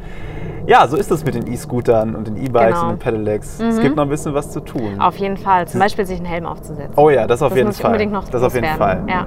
Ja, 0.66 0.86
so 0.86 0.96
ist 0.96 1.10
es 1.10 1.24
mit 1.24 1.34
den 1.34 1.46
E-Scootern 1.50 2.14
und 2.14 2.26
den 2.26 2.36
E-Bikes 2.36 2.74
Genau. 2.80 2.82
und 2.82 2.90
den 2.90 2.98
Pedelecs. 2.98 3.60
Es 3.60 3.80
gibt 3.80 3.96
noch 3.96 4.02
ein 4.04 4.08
bisschen 4.10 4.34
was 4.34 4.50
zu 4.50 4.60
tun. 4.60 5.00
Auf 5.00 5.16
jeden 5.16 5.36
Fall. 5.36 5.66
Zum 5.66 5.80
Beispiel 5.80 6.04
sich 6.06 6.18
einen 6.18 6.26
Helm 6.26 6.46
aufzusetzen. 6.46 6.92
Oh 6.96 7.08
ja, 7.10 7.26
das 7.26 7.42
auf 7.42 7.48
das 7.50 7.56
jeden 7.56 7.68
muss 7.68 7.80
Fall. 7.80 7.90
unbedingt 7.90 8.12
noch 8.12 8.28
das 8.28 8.42
auf 8.42 8.54
jeden 8.54 8.66
Fall. 8.76 8.98
loswerden. 9.00 9.08
Ja. 9.08 9.26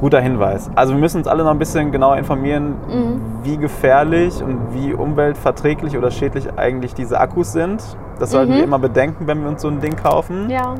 Guter 0.00 0.20
Hinweis. 0.20 0.70
Also 0.76 0.92
wir 0.92 1.00
müssen 1.00 1.16
uns 1.18 1.26
alle 1.26 1.42
noch 1.42 1.50
ein 1.50 1.58
bisschen 1.58 1.90
genauer 1.90 2.18
informieren, 2.18 2.76
Mhm. 2.88 3.20
wie 3.42 3.56
gefährlich 3.56 4.40
und 4.42 4.72
wie 4.72 4.92
umweltverträglich 4.94 5.96
oder 5.98 6.10
schädlich 6.12 6.46
eigentlich 6.56 6.94
diese 6.94 7.18
Akkus 7.18 7.52
sind. 7.52 7.82
Das 8.20 8.30
sollten 8.30 8.52
Mhm. 8.52 8.56
wir 8.58 8.64
immer 8.64 8.78
bedenken, 8.78 9.26
wenn 9.26 9.40
wir 9.42 9.48
uns 9.48 9.62
so 9.62 9.68
ein 9.68 9.80
Ding 9.80 9.96
kaufen. 9.96 10.48
Ja, 10.50 10.74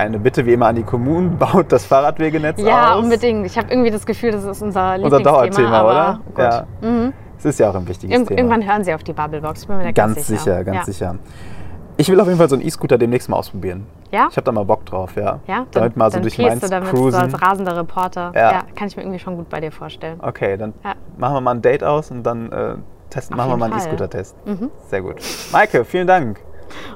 Eine 0.00 0.18
Bitte 0.18 0.46
wie 0.46 0.52
immer 0.52 0.66
an 0.66 0.76
die 0.76 0.82
Kommunen, 0.82 1.36
baut 1.38 1.70
das 1.72 1.84
Fahrradwegenetz 1.86 2.60
ja 2.60 2.94
aus. 2.94 3.02
unbedingt. 3.04 3.46
Ich 3.46 3.56
habe 3.58 3.68
irgendwie 3.70 3.90
das 3.90 4.06
Gefühl, 4.06 4.32
das 4.32 4.44
ist 4.44 4.62
unser 4.62 4.96
Unser. 5.00 5.20
Dauerthema, 5.20 5.84
oder? 5.84 6.20
Gut. 6.34 6.38
Ja. 6.38 6.66
Mhm. 6.80 7.12
Es 7.38 7.44
ist 7.44 7.58
ja 7.60 7.70
auch 7.70 7.74
ein 7.74 7.88
wichtiges 7.88 8.12
Irgend 8.12 8.28
Thema. 8.28 8.38
Irgendwann 8.40 8.66
hören 8.68 8.84
sie 8.84 8.92
auf 8.92 9.02
die 9.02 9.12
Bubblebox. 9.12 9.66
Bin 9.66 9.78
mir 9.78 9.84
da 9.84 9.92
Ganz 9.92 10.26
sicher, 10.26 10.62
ganz 10.64 10.78
ja. 10.78 10.84
sicher. 10.84 11.14
Ich 11.96 12.08
will 12.10 12.18
auf 12.20 12.26
jeden 12.26 12.38
Fall 12.38 12.48
so 12.48 12.54
einen 12.56 12.64
E-Scooter 12.66 12.96
demnächst 12.98 13.28
mal 13.28 13.36
ausprobieren. 13.36 13.86
Ja? 14.10 14.28
Ich 14.30 14.36
habe 14.36 14.44
da 14.44 14.52
mal 14.52 14.64
Bock 14.64 14.86
drauf, 14.86 15.16
ja. 15.16 15.38
Ja, 15.46 15.66
damit 15.70 15.96
mal 15.96 16.10
so 16.10 16.14
dann 16.14 16.22
durch 16.22 16.38
Mainz 16.38 16.60
du 16.60 16.68
damit 16.68 16.88
so 16.96 17.04
als 17.16 17.40
rasender 17.42 17.76
Reporter. 17.76 18.32
Ja. 18.34 18.52
Ja. 18.52 18.62
kann 18.74 18.88
ich 18.88 18.96
mir 18.96 19.02
irgendwie 19.02 19.18
schon 19.18 19.36
gut 19.36 19.48
bei 19.50 19.60
dir 19.60 19.70
vorstellen. 19.70 20.18
Okay, 20.22 20.56
dann 20.56 20.72
Ja. 20.82 20.94
machen 21.18 21.34
wir 21.34 21.40
mal 21.42 21.52
ein 21.52 21.62
Date 21.62 21.84
aus 21.84 22.10
und 22.10 22.22
dann 22.22 22.50
äh, 22.52 22.74
testen, 23.10 23.34
Auf 23.38 23.46
machen 23.46 23.52
wir 23.52 23.56
mal 23.58 23.64
einen 23.66 23.74
Fall. 23.74 23.82
Mhm. 23.82 23.94
E-Scooter-Test. 23.94 24.36
Sehr 24.88 25.02
gut. 25.02 25.16
Maike, 25.52 25.84
vielen 25.84 26.06
Dank. 26.06 26.40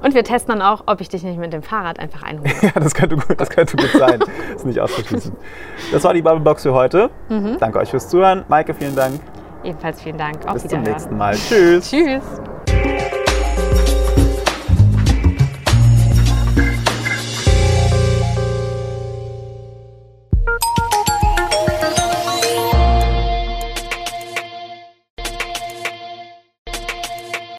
Und 0.03 0.15
wir 0.15 0.25
testen 0.25 0.59
dann 0.59 0.63
auch, 0.63 0.85
ob 0.87 1.01
ich 1.01 1.09
dich 1.09 1.23
nicht 1.23 1.39
mit 1.39 1.53
dem 1.53 1.63
Fahrrad 1.63 1.99
einfach 1.99 2.23
einhole. 2.23 2.51
Ja, 2.63 2.71
das 2.81 2.95
könnte 2.95 3.17
gut, 3.17 3.39
das 3.39 3.51
könnte 3.51 3.77
gut 3.77 3.91
sein. 3.91 4.21
Das 4.21 4.29
ist 4.57 4.67
nicht 4.67 4.81
auszuschließen. 4.81 5.33
Das 5.93 6.03
war 6.05 6.15
die 6.15 6.23
Bubblebox 6.23 6.63
für 6.63 6.73
heute. 6.73 7.11
Mhm. 7.29 7.57
Danke 7.59 7.79
euch 7.79 7.91
fürs 7.91 8.09
Zuhören. 8.09 8.45
Maike, 8.49 8.73
vielen 8.75 8.97
Dank. 8.97 9.21
Ebenfalls 9.63 10.01
vielen 10.03 10.19
Dank. 10.19 10.47
Auf 10.47 10.55
Bis 10.55 10.69
zum 10.69 10.83
nächsten 10.83 11.17
Mal. 11.17 11.35
Tschüss. 11.35 11.91
Tschüss. 11.91 12.23